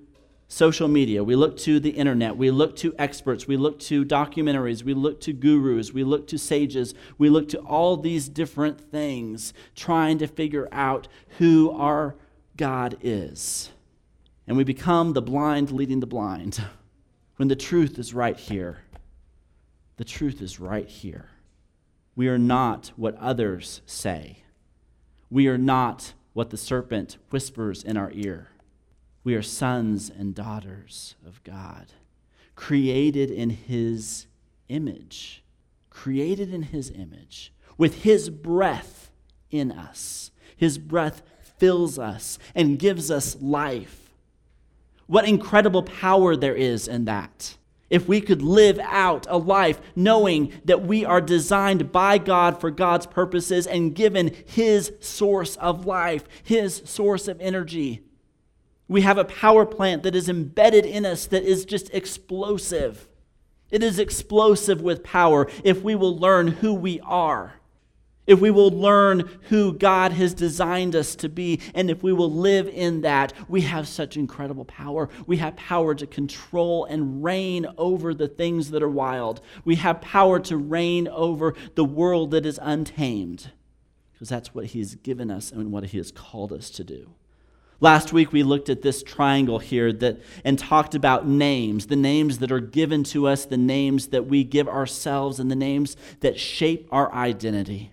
social 0.48 0.88
media. 0.88 1.24
We 1.24 1.36
look 1.36 1.58
to 1.60 1.80
the 1.80 1.90
internet. 1.90 2.38
We 2.38 2.52
look 2.52 2.76
to 2.78 2.94
experts. 3.00 3.48
We 3.48 3.58
look 3.58 3.80
to 3.82 4.06
documentaries. 4.06 4.84
We 4.84 4.94
look 4.94 5.20
to 5.22 5.34
gurus. 5.34 5.92
We 5.92 6.04
look 6.04 6.28
to 6.28 6.38
sages. 6.38 6.94
We 7.18 7.30
look 7.30 7.50
to 7.50 7.60
all 7.60 7.98
these 7.98 8.30
different 8.30 8.80
things 8.80 9.54
trying 9.76 10.18
to 10.20 10.28
figure 10.28 10.68
out 10.72 11.08
who 11.40 11.72
our 11.72 12.16
God 12.58 12.98
is. 13.02 13.72
And 14.48 14.56
we 14.56 14.64
become 14.64 15.14
the 15.14 15.22
blind 15.22 15.72
leading 15.72 16.00
the 16.00 16.08
blind. 16.08 16.64
when 17.38 17.48
the 17.48 17.56
truth 17.56 18.00
is 18.00 18.14
right 18.14 18.38
here. 18.38 18.80
The 19.98 20.06
truth 20.06 20.42
is 20.42 20.60
right 20.60 20.88
here. 20.88 21.30
We 22.16 22.28
are 22.28 22.38
not 22.38 22.92
what 22.96 23.18
others 23.18 23.82
say. 23.86 24.44
We 25.30 25.48
are 25.48 25.58
not 25.58 26.14
what 26.34 26.50
the 26.50 26.58
serpent 26.58 27.18
whispers 27.30 27.84
in 27.84 27.98
our 27.98 28.12
ear. 28.14 28.50
We 29.24 29.36
are 29.36 29.42
sons 29.42 30.10
and 30.10 30.36
daughters 30.36 31.16
of 31.26 31.44
God, 31.44 31.88
created 32.56 33.32
in 33.32 33.50
His 33.50 34.28
image, 34.70 35.44
created 35.90 36.54
in 36.54 36.64
His 36.64 36.92
image, 36.92 37.52
with 37.78 38.04
His 38.04 38.30
breath 38.30 39.12
in 39.50 39.72
us. 39.72 40.32
His 40.56 40.78
breath 40.78 41.22
fills 41.58 41.98
us 41.98 42.38
and 42.54 42.80
gives 42.80 43.10
us 43.10 43.36
life. 43.42 44.05
What 45.08 45.28
incredible 45.28 45.84
power 45.84 46.36
there 46.36 46.56
is 46.56 46.88
in 46.88 47.06
that. 47.06 47.58
If 47.90 48.08
we 48.08 48.20
could 48.20 48.42
live 48.42 48.80
out 48.80 49.28
a 49.30 49.38
life 49.38 49.80
knowing 49.96 50.52
that 50.66 50.82
we 50.82 51.06
are 51.06 51.22
designed 51.22 51.92
by 51.92 52.18
God 52.18 52.60
for 52.60 52.72
God's 52.72 53.06
purposes 53.06 53.68
and 53.68 53.94
given 53.94 54.36
His 54.46 54.92
source 55.00 55.56
of 55.58 55.86
life, 55.86 56.24
His 56.44 56.82
source 56.86 57.28
of 57.28 57.40
energy. 57.40 58.02
We 58.88 59.02
have 59.02 59.18
a 59.18 59.26
power 59.26 59.66
plant 59.66 60.04
that 60.04 60.16
is 60.16 60.30
embedded 60.30 60.86
in 60.86 61.06
us 61.06 61.28
that 61.28 61.44
is 61.44 61.66
just 61.66 61.94
explosive. 61.94 63.08
It 63.70 63.84
is 63.84 64.00
explosive 64.00 64.82
with 64.82 65.04
power 65.04 65.48
if 65.64 65.82
we 65.84 65.96
will 65.96 66.18
learn 66.18 66.48
who 66.48 66.74
we 66.74 67.00
are 67.02 67.56
if 68.28 68.40
we 68.40 68.52
will 68.52 68.72
learn 68.72 69.30
who 69.50 69.74
God 69.74 70.12
has 70.14 70.34
designed 70.34 70.96
us 70.96 71.16
to 71.18 71.30
be, 71.30 71.62
and 71.74 71.90
if 71.90 72.02
we 72.02 72.12
will 72.12 72.32
live 72.32 72.68
in 72.68 73.02
that, 73.02 73.34
we 73.48 73.62
have 73.62 73.88
such 73.88 74.18
incredible 74.18 74.66
power. 74.66 75.10
We 75.28 75.38
have 75.38 75.56
power 75.56 75.94
to 75.96 76.08
control 76.08 76.86
and 76.86 77.24
reign 77.24 77.68
over 77.78 78.14
the 78.14 78.28
things 78.28 78.72
that 78.72 78.82
are 78.82 78.90
wild. 78.90 79.42
We 79.64 79.76
have 79.76 80.02
power 80.02 80.40
to 80.42 80.58
reign 80.58 81.08
over 81.08 81.54
the 81.76 81.86
world 81.86 82.32
that 82.32 82.46
is 82.46 82.60
untamed, 82.62 83.52
because 84.14 84.30
that's 84.30 84.56
what 84.56 84.66
He 84.66 84.80
has 84.80 84.96
given 84.96 85.30
us 85.30 85.52
and 85.52 85.72
what 85.72 85.86
He 85.86 85.98
has 85.98 86.12
called 86.12 86.52
us 86.52 86.70
to 86.72 86.84
do. 86.84 87.12
Last 87.82 88.14
week 88.14 88.32
we 88.32 88.42
looked 88.42 88.70
at 88.70 88.82
this 88.82 89.04
triangle 89.04 89.60
here 89.60 89.92
that 89.92 90.22
and 90.46 90.58
talked 90.58 90.96
about 90.96 91.28
names, 91.28 91.88
the 91.88 91.98
names 91.98 92.40
that 92.40 92.52
are 92.52 92.62
given 92.62 93.04
to 93.04 93.28
us, 93.28 93.46
the 93.46 93.58
names 93.58 94.08
that 94.08 94.28
we 94.28 94.46
give 94.46 94.70
ourselves 94.70 95.40
and 95.40 95.52
the 95.52 95.56
names 95.56 95.98
that 96.22 96.40
shape 96.40 96.88
our 96.90 97.14
identity. 97.14 97.92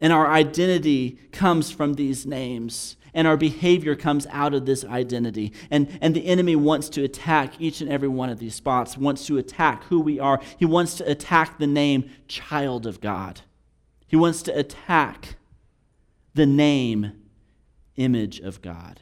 And 0.00 0.12
our 0.12 0.26
identity 0.26 1.18
comes 1.32 1.70
from 1.70 1.94
these 1.94 2.24
names. 2.26 2.96
And 3.12 3.26
our 3.26 3.36
behavior 3.36 3.96
comes 3.96 4.26
out 4.28 4.54
of 4.54 4.66
this 4.66 4.84
identity. 4.84 5.52
And, 5.70 5.98
and 6.00 6.14
the 6.14 6.26
enemy 6.26 6.54
wants 6.56 6.88
to 6.90 7.02
attack 7.02 7.60
each 7.60 7.80
and 7.80 7.90
every 7.90 8.08
one 8.08 8.30
of 8.30 8.38
these 8.38 8.54
spots, 8.54 8.96
wants 8.96 9.26
to 9.26 9.36
attack 9.38 9.84
who 9.84 10.00
we 10.00 10.20
are. 10.20 10.40
He 10.58 10.64
wants 10.64 10.94
to 10.96 11.10
attack 11.10 11.58
the 11.58 11.66
name 11.66 12.10
child 12.28 12.86
of 12.86 13.00
God. 13.00 13.40
He 14.06 14.16
wants 14.16 14.42
to 14.42 14.56
attack 14.56 15.36
the 16.34 16.46
name 16.46 17.12
image 17.96 18.40
of 18.40 18.62
God. 18.62 19.00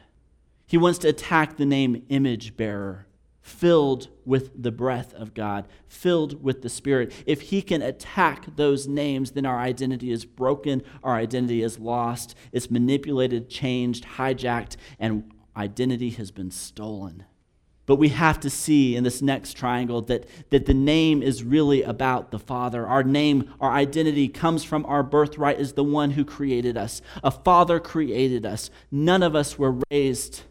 He 0.66 0.78
wants 0.78 0.98
to 1.00 1.08
attack 1.08 1.56
the 1.56 1.66
name 1.66 2.04
image 2.08 2.56
bearer 2.56 3.07
filled 3.48 4.08
with 4.24 4.62
the 4.62 4.70
breath 4.70 5.14
of 5.14 5.34
God, 5.34 5.66
filled 5.88 6.42
with 6.42 6.62
the 6.62 6.68
Spirit. 6.68 7.12
If 7.26 7.40
He 7.40 7.62
can 7.62 7.82
attack 7.82 8.56
those 8.56 8.86
names, 8.86 9.32
then 9.32 9.46
our 9.46 9.58
identity 9.58 10.12
is 10.12 10.24
broken, 10.24 10.82
our 11.02 11.16
identity 11.16 11.62
is 11.62 11.78
lost, 11.78 12.34
it's 12.52 12.70
manipulated, 12.70 13.48
changed, 13.48 14.04
hijacked, 14.04 14.76
and 14.98 15.32
identity 15.56 16.10
has 16.10 16.30
been 16.30 16.50
stolen. 16.50 17.24
But 17.86 17.96
we 17.96 18.10
have 18.10 18.38
to 18.40 18.50
see 18.50 18.96
in 18.96 19.02
this 19.02 19.22
next 19.22 19.54
triangle 19.54 20.02
that, 20.02 20.26
that 20.50 20.66
the 20.66 20.74
name 20.74 21.22
is 21.22 21.42
really 21.42 21.82
about 21.82 22.30
the 22.30 22.38
Father. 22.38 22.86
Our 22.86 23.02
name, 23.02 23.50
our 23.60 23.72
identity 23.72 24.28
comes 24.28 24.62
from 24.62 24.84
our 24.84 25.02
birthright 25.02 25.56
as 25.56 25.72
the 25.72 25.82
one 25.82 26.10
who 26.10 26.24
created 26.24 26.76
us. 26.76 27.00
A 27.24 27.30
Father 27.30 27.80
created 27.80 28.44
us. 28.44 28.70
None 28.90 29.22
of 29.22 29.34
us 29.34 29.58
were 29.58 29.78
raised 29.90 30.42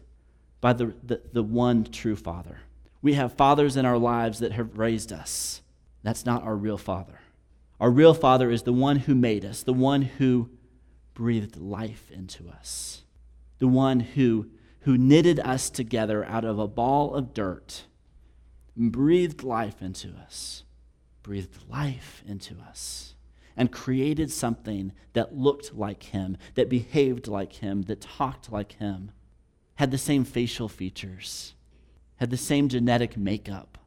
by 0.60 0.72
the, 0.72 0.94
the, 1.04 1.22
the 1.32 1.44
one 1.44 1.84
true 1.84 2.16
Father. 2.16 2.58
We 3.00 3.14
have 3.14 3.34
fathers 3.34 3.76
in 3.76 3.86
our 3.86 3.98
lives 3.98 4.40
that 4.40 4.52
have 4.52 4.78
raised 4.78 5.12
us. 5.12 5.62
That's 6.02 6.26
not 6.26 6.42
our 6.42 6.56
real 6.56 6.78
father. 6.78 7.20
Our 7.80 7.90
real 7.90 8.14
father 8.14 8.50
is 8.50 8.64
the 8.64 8.72
one 8.72 8.96
who 8.96 9.14
made 9.14 9.44
us, 9.44 9.62
the 9.62 9.72
one 9.72 10.02
who 10.02 10.50
breathed 11.14 11.56
life 11.56 12.10
into 12.10 12.48
us, 12.48 13.02
the 13.58 13.68
one 13.68 14.00
who, 14.00 14.50
who 14.80 14.98
knitted 14.98 15.38
us 15.40 15.70
together 15.70 16.24
out 16.24 16.44
of 16.44 16.58
a 16.58 16.66
ball 16.66 17.14
of 17.14 17.34
dirt 17.34 17.84
and 18.76 18.90
breathed 18.90 19.42
life 19.42 19.80
into 19.80 20.08
us, 20.10 20.64
breathed 21.22 21.68
life 21.68 22.22
into 22.26 22.56
us, 22.60 23.14
and 23.56 23.72
created 23.72 24.30
something 24.30 24.92
that 25.12 25.36
looked 25.36 25.74
like 25.74 26.04
him, 26.04 26.36
that 26.54 26.68
behaved 26.68 27.26
like 27.28 27.54
him, 27.54 27.82
that 27.82 28.00
talked 28.00 28.50
like 28.50 28.72
him, 28.72 29.10
had 29.76 29.90
the 29.90 29.98
same 29.98 30.24
facial 30.24 30.68
features 30.68 31.54
had 32.18 32.30
the 32.30 32.36
same 32.36 32.68
genetic 32.68 33.16
makeup. 33.16 33.78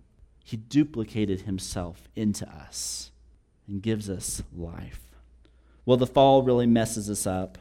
He 0.43 0.57
duplicated 0.57 1.41
himself 1.41 2.09
into 2.15 2.47
us 2.49 3.11
and 3.67 3.81
gives 3.81 4.09
us 4.09 4.43
life. 4.55 5.01
Well, 5.85 5.97
the 5.97 6.07
fall 6.07 6.43
really 6.43 6.67
messes 6.67 7.09
us 7.09 7.27
up. 7.27 7.57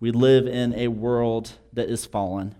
We 0.00 0.10
live 0.10 0.46
in 0.46 0.74
a 0.74 0.88
world 0.88 1.52
that 1.72 1.88
is 1.88 2.04
fallen, 2.04 2.54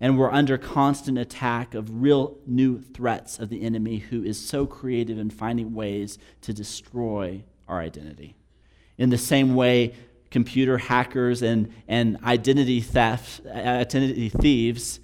and 0.00 0.18
we're 0.18 0.32
under 0.32 0.58
constant 0.58 1.18
attack 1.18 1.74
of 1.74 2.02
real 2.02 2.38
new 2.46 2.80
threats 2.80 3.38
of 3.38 3.48
the 3.48 3.62
enemy 3.62 3.98
who 3.98 4.24
is 4.24 4.44
so 4.44 4.66
creative 4.66 5.18
in 5.18 5.30
finding 5.30 5.74
ways 5.74 6.18
to 6.40 6.52
destroy 6.52 7.44
our 7.68 7.80
identity. 7.80 8.34
In 8.98 9.10
the 9.10 9.18
same 9.18 9.54
way, 9.54 9.94
computer 10.30 10.78
hackers 10.78 11.42
and, 11.42 11.72
and 11.86 12.18
identity 12.24 12.80
theft, 12.80 13.46
identity 13.46 14.28
thieves 14.28 14.98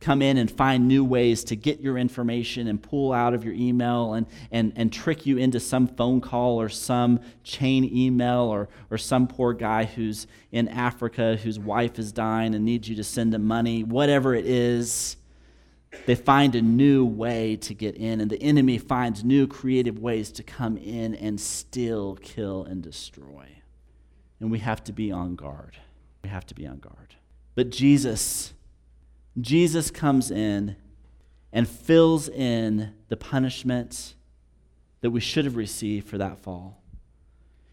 come 0.00 0.22
in 0.22 0.36
and 0.36 0.50
find 0.50 0.86
new 0.86 1.04
ways 1.04 1.42
to 1.44 1.56
get 1.56 1.80
your 1.80 1.98
information 1.98 2.68
and 2.68 2.80
pull 2.80 3.12
out 3.12 3.34
of 3.34 3.44
your 3.44 3.54
email 3.54 4.14
and, 4.14 4.26
and, 4.52 4.72
and 4.76 4.92
trick 4.92 5.26
you 5.26 5.38
into 5.38 5.58
some 5.58 5.88
phone 5.88 6.20
call 6.20 6.60
or 6.60 6.68
some 6.68 7.20
chain 7.42 7.84
email 7.84 8.42
or, 8.42 8.68
or 8.90 8.98
some 8.98 9.26
poor 9.26 9.52
guy 9.52 9.84
who's 9.84 10.26
in 10.52 10.68
Africa 10.68 11.36
whose 11.42 11.58
wife 11.58 11.98
is 11.98 12.12
dying 12.12 12.54
and 12.54 12.64
needs 12.64 12.88
you 12.88 12.94
to 12.96 13.04
send 13.04 13.34
him 13.34 13.44
money, 13.44 13.82
whatever 13.82 14.34
it 14.34 14.46
is. 14.46 15.16
They 16.06 16.14
find 16.14 16.54
a 16.54 16.62
new 16.62 17.04
way 17.04 17.56
to 17.56 17.74
get 17.74 17.96
in, 17.96 18.20
and 18.20 18.30
the 18.30 18.40
enemy 18.42 18.76
finds 18.76 19.24
new 19.24 19.46
creative 19.46 19.98
ways 19.98 20.30
to 20.32 20.42
come 20.42 20.76
in 20.76 21.14
and 21.14 21.40
still 21.40 22.16
kill 22.16 22.64
and 22.64 22.82
destroy. 22.82 23.48
And 24.38 24.50
we 24.50 24.58
have 24.58 24.84
to 24.84 24.92
be 24.92 25.10
on 25.10 25.34
guard. 25.34 25.78
We 26.22 26.28
have 26.28 26.46
to 26.46 26.54
be 26.54 26.66
on 26.66 26.78
guard. 26.78 27.16
But 27.54 27.70
Jesus 27.70 28.52
Jesus 29.40 29.90
comes 29.90 30.30
in 30.30 30.76
and 31.52 31.68
fills 31.68 32.28
in 32.28 32.92
the 33.08 33.16
punishment 33.16 34.14
that 35.00 35.10
we 35.10 35.20
should 35.20 35.44
have 35.44 35.56
received 35.56 36.08
for 36.08 36.18
that 36.18 36.38
fall. 36.38 36.82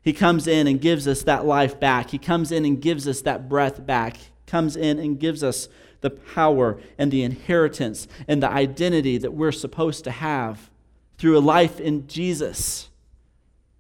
He 0.01 0.13
comes 0.13 0.45
in 0.47 0.67
and 0.67 0.80
gives 0.80 1.08
us 1.08 1.23
that 1.23 1.45
life 1.45 1.80
back. 1.80 2.12
He 2.12 2.19
comes 2.19 2.51
in 2.51 2.63
and 2.63 2.80
gives 2.80 3.08
us 3.08 3.21
that 3.21 3.49
breath 3.49 3.86
back. 3.86 4.17
Comes 4.45 4.75
in 4.75 4.99
and 4.99 5.19
gives 5.19 5.43
us 5.43 5.67
the 6.01 6.12
power 6.12 6.80
and 6.99 7.12
the 7.12 7.23
inheritance 7.23 8.08
and 8.28 8.43
the 8.43 8.49
identity 8.49 9.17
that 9.17 9.34
we're 9.34 9.51
supposed 9.51 10.04
to 10.04 10.12
have 10.12 10.69
through 11.17 11.38
a 11.38 11.39
life 11.39 11.80
in 11.80 12.06
Jesus. 12.08 12.89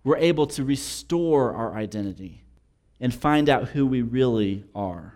We're 0.03 0.17
able 0.17 0.47
to 0.47 0.63
restore 0.63 1.53
our 1.53 1.75
identity 1.75 2.43
and 2.99 3.13
find 3.13 3.47
out 3.47 3.69
who 3.69 3.85
we 3.85 4.01
really 4.01 4.63
are. 4.73 5.14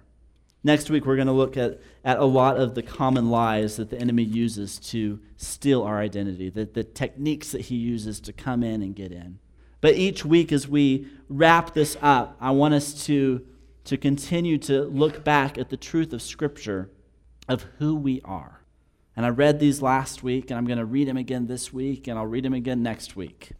Next 0.63 0.89
week, 0.89 1.05
we're 1.05 1.15
going 1.15 1.27
to 1.27 1.33
look 1.33 1.55
at, 1.55 1.79
at 2.03 2.19
a 2.19 2.25
lot 2.25 2.57
of 2.57 2.75
the 2.75 2.83
common 2.83 3.29
lies 3.29 3.77
that 3.77 3.89
the 3.89 3.97
enemy 3.97 4.23
uses 4.23 4.77
to 4.79 5.19
steal 5.37 5.83
our 5.83 5.99
identity, 5.99 6.49
the, 6.49 6.65
the 6.65 6.83
techniques 6.83 7.51
that 7.51 7.61
he 7.61 7.75
uses 7.75 8.19
to 8.21 8.33
come 8.33 8.61
in 8.61 8.81
and 8.81 8.93
get 8.93 9.11
in. 9.11 9.39
But 9.79 9.95
each 9.95 10.25
week, 10.25 10.51
as 10.51 10.67
we 10.67 11.07
wrap 11.29 11.73
this 11.73 11.95
up, 12.01 12.35
I 12.41 12.51
want 12.51 12.73
us 12.73 13.05
to, 13.05 13.45
to 13.85 13.95
continue 13.95 14.57
to 14.59 14.83
look 14.83 15.23
back 15.23 15.57
at 15.57 15.69
the 15.69 15.77
truth 15.77 16.11
of 16.11 16.21
Scripture 16.21 16.89
of 17.47 17.65
who 17.77 17.95
we 17.95 18.21
are. 18.25 18.61
And 19.15 19.25
I 19.25 19.29
read 19.29 19.59
these 19.59 19.81
last 19.81 20.23
week, 20.23 20.51
and 20.51 20.57
I'm 20.57 20.65
going 20.65 20.77
to 20.77 20.85
read 20.85 21.07
them 21.07 21.17
again 21.17 21.47
this 21.47 21.71
week, 21.71 22.07
and 22.07 22.19
I'll 22.19 22.25
read 22.25 22.43
them 22.43 22.53
again 22.53 22.83
next 22.83 23.15
week. 23.15 23.51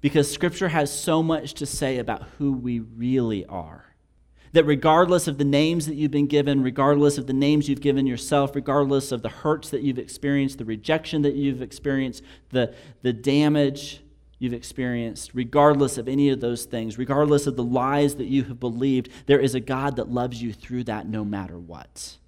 Because 0.00 0.32
Scripture 0.32 0.68
has 0.68 0.90
so 0.90 1.22
much 1.22 1.52
to 1.54 1.66
say 1.66 1.98
about 1.98 2.22
who 2.38 2.52
we 2.52 2.80
really 2.80 3.44
are 3.44 3.93
that 4.54 4.64
regardless 4.64 5.26
of 5.26 5.36
the 5.36 5.44
names 5.44 5.86
that 5.86 5.96
you've 5.96 6.12
been 6.12 6.28
given, 6.28 6.62
regardless 6.62 7.18
of 7.18 7.26
the 7.26 7.32
names 7.32 7.68
you've 7.68 7.80
given 7.80 8.06
yourself, 8.06 8.54
regardless 8.54 9.10
of 9.10 9.20
the 9.20 9.28
hurts 9.28 9.70
that 9.70 9.82
you've 9.82 9.98
experienced, 9.98 10.58
the 10.58 10.64
rejection 10.64 11.22
that 11.22 11.34
you've 11.34 11.60
experienced, 11.60 12.22
the, 12.50 12.72
the 13.02 13.12
damage 13.12 14.00
you've 14.38 14.52
experienced, 14.52 15.32
regardless 15.34 15.98
of 15.98 16.06
any 16.06 16.30
of 16.30 16.40
those 16.40 16.66
things, 16.66 16.98
regardless 16.98 17.48
of 17.48 17.56
the 17.56 17.64
lies 17.64 18.14
that 18.14 18.26
you 18.26 18.44
have 18.44 18.60
believed, 18.60 19.08
there 19.26 19.40
is 19.40 19.56
a 19.56 19.60
God 19.60 19.96
that 19.96 20.08
loves 20.08 20.40
you 20.40 20.52
through 20.52 20.84
that 20.84 21.08
no 21.08 21.24
matter 21.24 21.58
what. 21.58 22.18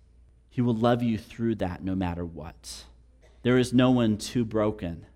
He 0.51 0.61
will 0.61 0.75
love 0.75 1.05
you 1.05 1.19
through 1.19 1.55
that 1.57 1.85
no 1.85 1.95
matter 1.95 2.25
what. 2.25 2.87
There 3.43 3.57
is 3.57 3.73
no 3.73 3.93
one 3.93 4.19
too 4.19 4.45
broken 4.45 5.07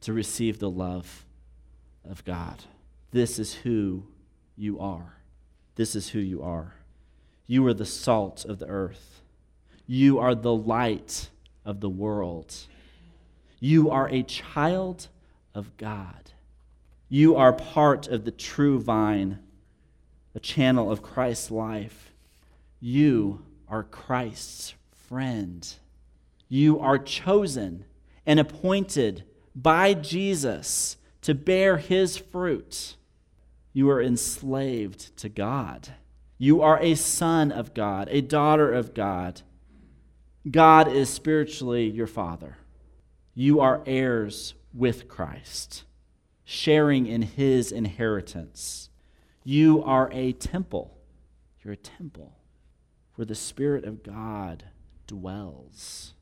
to 0.00 0.12
receive 0.12 0.58
the 0.58 0.70
love 0.70 1.24
of 2.04 2.24
God. 2.24 2.64
This 3.12 3.38
is 3.38 3.54
who 3.54 4.08
you 4.56 4.80
are. 4.80 5.17
This 5.78 5.94
is 5.94 6.08
who 6.08 6.18
you 6.18 6.42
are. 6.42 6.74
You 7.46 7.64
are 7.68 7.72
the 7.72 7.86
salt 7.86 8.44
of 8.44 8.58
the 8.58 8.66
earth. 8.66 9.22
You 9.86 10.18
are 10.18 10.34
the 10.34 10.52
light 10.52 11.30
of 11.64 11.78
the 11.78 11.88
world. 11.88 12.52
You 13.60 13.88
are 13.88 14.08
a 14.08 14.24
child 14.24 15.06
of 15.54 15.76
God. 15.76 16.32
You 17.08 17.36
are 17.36 17.52
part 17.52 18.08
of 18.08 18.24
the 18.24 18.32
true 18.32 18.80
vine, 18.80 19.38
a 20.34 20.40
channel 20.40 20.90
of 20.90 21.00
Christ's 21.00 21.52
life. 21.52 22.12
You 22.80 23.46
are 23.68 23.84
Christ's 23.84 24.74
friend. 25.06 25.64
You 26.48 26.80
are 26.80 26.98
chosen 26.98 27.84
and 28.26 28.40
appointed 28.40 29.22
by 29.54 29.94
Jesus 29.94 30.96
to 31.22 31.36
bear 31.36 31.76
his 31.76 32.16
fruit. 32.16 32.96
You 33.78 33.90
are 33.90 34.02
enslaved 34.02 35.16
to 35.18 35.28
God. 35.28 35.90
You 36.36 36.62
are 36.62 36.80
a 36.82 36.96
son 36.96 37.52
of 37.52 37.74
God, 37.74 38.08
a 38.10 38.20
daughter 38.20 38.72
of 38.72 38.92
God. 38.92 39.42
God 40.50 40.90
is 40.90 41.08
spiritually 41.08 41.88
your 41.88 42.08
father. 42.08 42.56
You 43.36 43.60
are 43.60 43.84
heirs 43.86 44.54
with 44.74 45.06
Christ, 45.06 45.84
sharing 46.44 47.06
in 47.06 47.22
his 47.22 47.70
inheritance. 47.70 48.90
You 49.44 49.84
are 49.84 50.10
a 50.12 50.32
temple. 50.32 50.98
You're 51.62 51.74
a 51.74 51.76
temple 51.76 52.32
where 53.14 53.26
the 53.26 53.36
Spirit 53.36 53.84
of 53.84 54.02
God 54.02 54.64
dwells. 55.06 56.14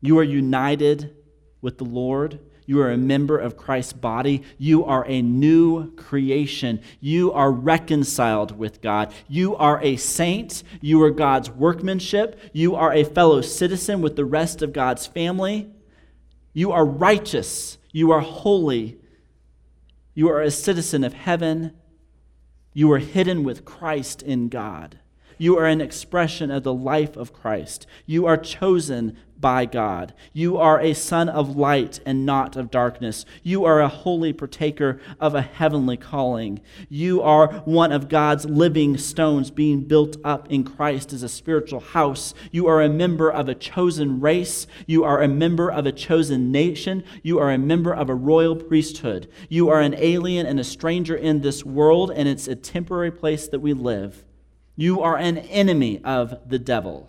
You 0.00 0.20
are 0.20 0.22
united 0.22 1.16
with 1.60 1.78
the 1.78 1.84
Lord. 1.84 2.38
You 2.66 2.80
are 2.80 2.90
a 2.90 2.96
member 2.96 3.38
of 3.38 3.56
Christ's 3.56 3.92
body. 3.92 4.42
You 4.58 4.84
are 4.84 5.06
a 5.06 5.22
new 5.22 5.92
creation. 5.92 6.80
You 7.00 7.32
are 7.32 7.52
reconciled 7.52 8.58
with 8.58 8.82
God. 8.82 9.14
You 9.28 9.54
are 9.56 9.80
a 9.82 9.96
saint. 9.96 10.64
You 10.80 11.02
are 11.02 11.10
God's 11.10 11.48
workmanship. 11.48 12.38
You 12.52 12.74
are 12.74 12.92
a 12.92 13.04
fellow 13.04 13.40
citizen 13.40 14.02
with 14.02 14.16
the 14.16 14.24
rest 14.24 14.62
of 14.62 14.72
God's 14.72 15.06
family. 15.06 15.70
You 16.52 16.72
are 16.72 16.84
righteous. 16.84 17.78
You 17.92 18.10
are 18.10 18.20
holy. 18.20 18.98
You 20.14 20.28
are 20.28 20.42
a 20.42 20.50
citizen 20.50 21.04
of 21.04 21.12
heaven. 21.12 21.72
You 22.72 22.90
are 22.92 22.98
hidden 22.98 23.44
with 23.44 23.64
Christ 23.64 24.22
in 24.22 24.48
God. 24.48 24.98
You 25.38 25.58
are 25.58 25.66
an 25.66 25.80
expression 25.80 26.50
of 26.50 26.62
the 26.62 26.74
life 26.74 27.16
of 27.16 27.32
Christ. 27.32 27.86
You 28.06 28.26
are 28.26 28.36
chosen 28.36 29.16
by 29.38 29.66
God. 29.66 30.14
You 30.32 30.56
are 30.56 30.80
a 30.80 30.94
son 30.94 31.28
of 31.28 31.56
light 31.56 32.00
and 32.06 32.24
not 32.24 32.56
of 32.56 32.70
darkness. 32.70 33.24
You 33.42 33.64
are 33.64 33.80
a 33.80 33.88
holy 33.88 34.32
partaker 34.32 34.98
of 35.20 35.34
a 35.34 35.42
heavenly 35.42 35.96
calling. 35.96 36.60
You 36.88 37.20
are 37.22 37.52
one 37.64 37.92
of 37.92 38.08
God's 38.08 38.46
living 38.46 38.96
stones 38.96 39.50
being 39.50 39.82
built 39.82 40.16
up 40.24 40.50
in 40.50 40.64
Christ 40.64 41.12
as 41.12 41.22
a 41.22 41.28
spiritual 41.28 41.80
house. 41.80 42.32
You 42.50 42.66
are 42.66 42.80
a 42.80 42.88
member 42.88 43.30
of 43.30 43.48
a 43.48 43.54
chosen 43.54 44.20
race. 44.20 44.66
You 44.86 45.04
are 45.04 45.22
a 45.22 45.28
member 45.28 45.70
of 45.70 45.86
a 45.86 45.92
chosen 45.92 46.50
nation. 46.50 47.04
You 47.22 47.38
are 47.38 47.50
a 47.50 47.58
member 47.58 47.94
of 47.94 48.08
a 48.08 48.14
royal 48.14 48.56
priesthood. 48.56 49.28
You 49.48 49.68
are 49.68 49.80
an 49.80 49.94
alien 49.98 50.46
and 50.46 50.58
a 50.58 50.64
stranger 50.64 51.14
in 51.14 51.42
this 51.42 51.64
world, 51.64 52.10
and 52.10 52.26
it's 52.26 52.48
a 52.48 52.56
temporary 52.56 53.10
place 53.10 53.48
that 53.48 53.60
we 53.60 53.74
live. 53.74 54.24
You 54.76 55.00
are 55.00 55.16
an 55.16 55.38
enemy 55.38 56.00
of 56.04 56.38
the 56.46 56.58
devil. 56.58 57.08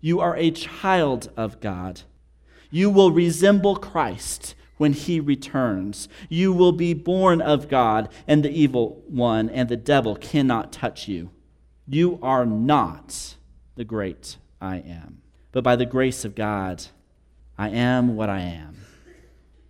You 0.00 0.20
are 0.20 0.36
a 0.36 0.52
child 0.52 1.30
of 1.36 1.60
God. 1.60 2.02
You 2.70 2.88
will 2.88 3.10
resemble 3.10 3.76
Christ 3.76 4.54
when 4.76 4.92
he 4.92 5.20
returns. 5.20 6.08
You 6.28 6.52
will 6.52 6.72
be 6.72 6.94
born 6.94 7.42
of 7.42 7.68
God, 7.68 8.08
and 8.26 8.42
the 8.42 8.50
evil 8.50 9.02
one 9.08 9.50
and 9.50 9.68
the 9.68 9.76
devil 9.76 10.16
cannot 10.16 10.72
touch 10.72 11.08
you. 11.08 11.30
You 11.86 12.18
are 12.22 12.46
not 12.46 13.34
the 13.74 13.84
great 13.84 14.36
I 14.60 14.76
am. 14.76 15.20
But 15.52 15.64
by 15.64 15.76
the 15.76 15.86
grace 15.86 16.24
of 16.24 16.34
God, 16.36 16.86
I 17.58 17.70
am 17.70 18.14
what 18.14 18.30
I 18.30 18.40
am. 18.40 18.76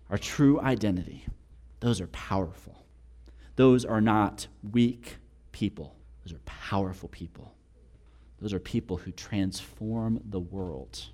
Our 0.09 0.17
true 0.17 0.61
identity, 0.61 1.25
those 1.79 1.99
are 1.99 2.07
powerful. 2.07 2.85
Those 3.55 3.83
are 3.83 4.01
not 4.01 4.47
weak 4.71 5.17
people. 5.51 5.95
Those 6.23 6.33
are 6.33 6.41
powerful 6.45 7.09
people. 7.09 7.55
Those 8.39 8.53
are 8.53 8.59
people 8.59 8.97
who 8.97 9.11
transform 9.11 10.21
the 10.27 10.39
world. 10.39 11.05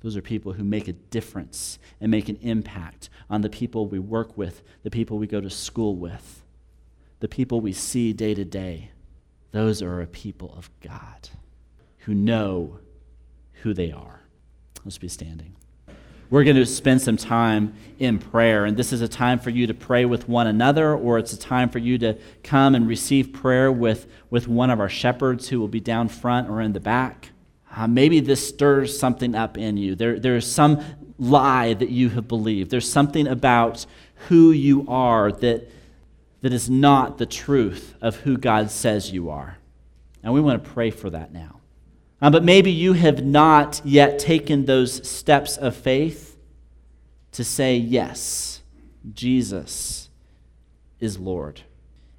Those 0.00 0.16
are 0.16 0.22
people 0.22 0.52
who 0.52 0.64
make 0.64 0.88
a 0.88 0.92
difference 0.92 1.78
and 2.00 2.10
make 2.10 2.28
an 2.28 2.38
impact 2.40 3.08
on 3.30 3.42
the 3.42 3.50
people 3.50 3.86
we 3.86 3.98
work 3.98 4.36
with, 4.36 4.62
the 4.82 4.90
people 4.90 5.18
we 5.18 5.26
go 5.26 5.40
to 5.40 5.50
school 5.50 5.94
with, 5.96 6.42
the 7.20 7.28
people 7.28 7.60
we 7.60 7.72
see 7.72 8.12
day 8.12 8.34
to 8.34 8.44
day. 8.44 8.90
Those 9.52 9.82
are 9.82 10.00
a 10.00 10.06
people 10.06 10.54
of 10.56 10.70
God 10.80 11.28
who 11.98 12.14
know 12.14 12.80
who 13.62 13.74
they 13.74 13.92
are. 13.92 14.22
Let's 14.84 14.98
be 14.98 15.08
standing 15.08 15.56
we're 16.32 16.44
going 16.44 16.56
to 16.56 16.64
spend 16.64 17.02
some 17.02 17.18
time 17.18 17.74
in 17.98 18.18
prayer. 18.18 18.64
And 18.64 18.74
this 18.74 18.90
is 18.90 19.02
a 19.02 19.06
time 19.06 19.38
for 19.38 19.50
you 19.50 19.66
to 19.66 19.74
pray 19.74 20.06
with 20.06 20.30
one 20.30 20.46
another, 20.46 20.94
or 20.94 21.18
it's 21.18 21.34
a 21.34 21.38
time 21.38 21.68
for 21.68 21.78
you 21.78 21.98
to 21.98 22.16
come 22.42 22.74
and 22.74 22.88
receive 22.88 23.34
prayer 23.34 23.70
with, 23.70 24.06
with 24.30 24.48
one 24.48 24.70
of 24.70 24.80
our 24.80 24.88
shepherds 24.88 25.50
who 25.50 25.60
will 25.60 25.68
be 25.68 25.78
down 25.78 26.08
front 26.08 26.48
or 26.48 26.62
in 26.62 26.72
the 26.72 26.80
back. 26.80 27.32
Uh, 27.76 27.86
maybe 27.86 28.18
this 28.18 28.48
stirs 28.48 28.98
something 28.98 29.34
up 29.34 29.58
in 29.58 29.76
you. 29.76 29.94
There, 29.94 30.18
there's 30.18 30.50
some 30.50 30.82
lie 31.18 31.74
that 31.74 31.90
you 31.90 32.08
have 32.08 32.28
believed, 32.28 32.70
there's 32.70 32.90
something 32.90 33.26
about 33.26 33.84
who 34.28 34.52
you 34.52 34.86
are 34.88 35.30
that, 35.32 35.70
that 36.40 36.54
is 36.54 36.70
not 36.70 37.18
the 37.18 37.26
truth 37.26 37.94
of 38.00 38.16
who 38.16 38.38
God 38.38 38.70
says 38.70 39.12
you 39.12 39.28
are. 39.28 39.58
And 40.22 40.32
we 40.32 40.40
want 40.40 40.64
to 40.64 40.70
pray 40.70 40.90
for 40.90 41.10
that 41.10 41.30
now. 41.34 41.61
Uh, 42.22 42.30
but 42.30 42.44
maybe 42.44 42.70
you 42.70 42.92
have 42.92 43.24
not 43.24 43.80
yet 43.84 44.16
taken 44.16 44.64
those 44.64 45.06
steps 45.06 45.56
of 45.56 45.74
faith 45.74 46.38
to 47.32 47.42
say, 47.42 47.76
Yes, 47.76 48.62
Jesus 49.12 50.08
is 51.00 51.18
Lord. 51.18 51.62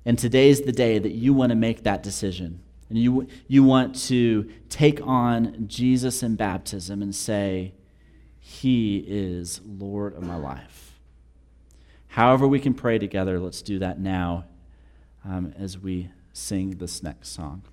And 0.06 0.20
today's 0.20 0.64
the 0.64 0.74
day 0.74 1.00
that 1.00 1.14
you 1.14 1.34
want 1.34 1.52
to 1.52 1.56
make 1.56 1.84
that 1.84 2.04
decision. 2.04 2.60
And 2.90 2.98
you, 2.98 3.28
you 3.48 3.64
want 3.64 3.96
to 4.08 4.52
take 4.68 5.00
on 5.08 5.68
Jesus 5.70 6.22
in 6.22 6.36
baptism 6.36 7.02
and 7.02 7.16
say, 7.16 7.74
He 8.42 8.98
is 9.08 9.62
Lord 9.66 10.16
of 10.16 10.24
my 10.24 10.36
life. 10.36 11.00
However, 12.08 12.46
we 12.46 12.60
can 12.60 12.74
pray 12.74 13.00
together, 13.00 13.40
let's 13.40 13.62
do 13.62 13.80
that 13.80 14.02
now 14.02 14.44
um, 15.24 15.54
as 15.58 15.80
we 15.80 16.12
sing 16.34 16.72
this 16.72 17.02
next 17.02 17.30
song. 17.30 17.64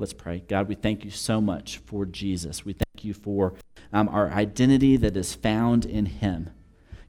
Let's 0.00 0.14
pray. 0.14 0.42
God, 0.48 0.66
we 0.66 0.76
thank 0.76 1.04
you 1.04 1.10
so 1.10 1.42
much 1.42 1.76
for 1.84 2.06
Jesus. 2.06 2.64
We 2.64 2.72
thank 2.72 3.04
you 3.04 3.12
for 3.12 3.52
um, 3.92 4.08
our 4.08 4.30
identity 4.30 4.96
that 4.96 5.14
is 5.14 5.34
found 5.34 5.84
in 5.84 6.06
Him. 6.06 6.48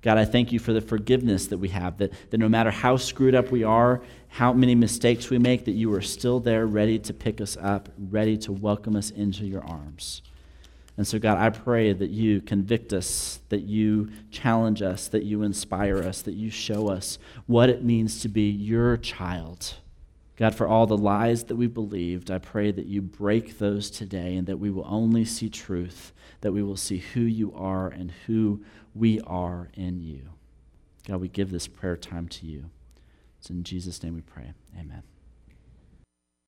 God, 0.02 0.18
I 0.18 0.26
thank 0.26 0.52
you 0.52 0.60
for 0.60 0.74
the 0.74 0.82
forgiveness 0.82 1.48
that 1.48 1.58
we 1.58 1.70
have, 1.70 2.00
that, 2.00 2.12
that 2.32 2.38
no 2.38 2.50
matter 2.50 2.70
how 2.70 2.98
screwed 2.98 3.34
up 3.34 3.50
we 3.50 3.64
are, 3.64 4.02
how 4.28 4.52
many 4.52 4.76
mistakes 4.76 5.30
we 5.30 5.40
make, 5.40 5.64
that 5.66 5.72
you 5.72 5.94
are 5.94 6.02
still 6.02 6.42
there 6.42 6.68
ready 6.68 7.00
to 7.00 7.14
pick 7.14 7.40
us 7.40 7.56
up, 7.62 7.88
ready 7.98 8.36
to 8.40 8.52
welcome 8.52 8.98
us 8.98 9.10
into 9.10 9.46
your 9.46 9.64
arms. 9.64 10.22
And 10.98 11.08
so, 11.08 11.18
God, 11.18 11.38
I 11.38 11.50
pray 11.50 11.94
that 11.94 12.10
you 12.10 12.42
convict 12.42 12.92
us, 12.92 13.40
that 13.48 13.62
you 13.62 14.10
challenge 14.32 14.82
us, 14.82 15.08
that 15.08 15.24
you 15.24 15.44
inspire 15.44 16.00
us, 16.00 16.24
that 16.24 16.34
you 16.34 16.50
show 16.50 16.90
us 16.90 17.20
what 17.46 17.70
it 17.70 17.86
means 17.86 18.20
to 18.24 18.28
be 18.28 18.50
your 18.50 18.98
child. 18.98 19.76
God, 20.38 20.56
for 20.56 20.68
all 20.68 20.88
the 20.88 20.98
lies 20.98 21.44
that 21.46 21.56
we 21.56 21.68
believed, 21.68 22.32
I 22.32 22.40
pray 22.40 22.72
that 22.72 22.88
you 22.88 23.02
break 23.02 23.60
those 23.60 23.92
today 23.92 24.36
and 24.36 24.48
that 24.48 24.58
we 24.58 24.72
will 24.72 24.86
only 24.88 25.26
see 25.26 25.50
truth, 25.50 26.14
that 26.42 26.54
we 26.54 26.64
will 26.64 26.78
see 26.78 26.98
who 26.98 27.22
you 27.22 27.54
are 27.56 27.88
and 27.90 28.12
who 28.26 28.64
we 28.96 29.20
are 29.22 29.70
in 29.76 30.02
you. 30.02 30.30
God, 31.08 31.22
we 31.22 31.28
give 31.28 31.52
this 31.52 31.68
prayer 31.68 31.98
time 31.98 32.28
to 32.30 32.46
you. 32.46 32.70
It's 33.40 33.50
in 33.50 33.64
Jesus' 33.64 34.02
name 34.02 34.16
we 34.16 34.22
pray. 34.22 34.54
Amen. 34.80 35.04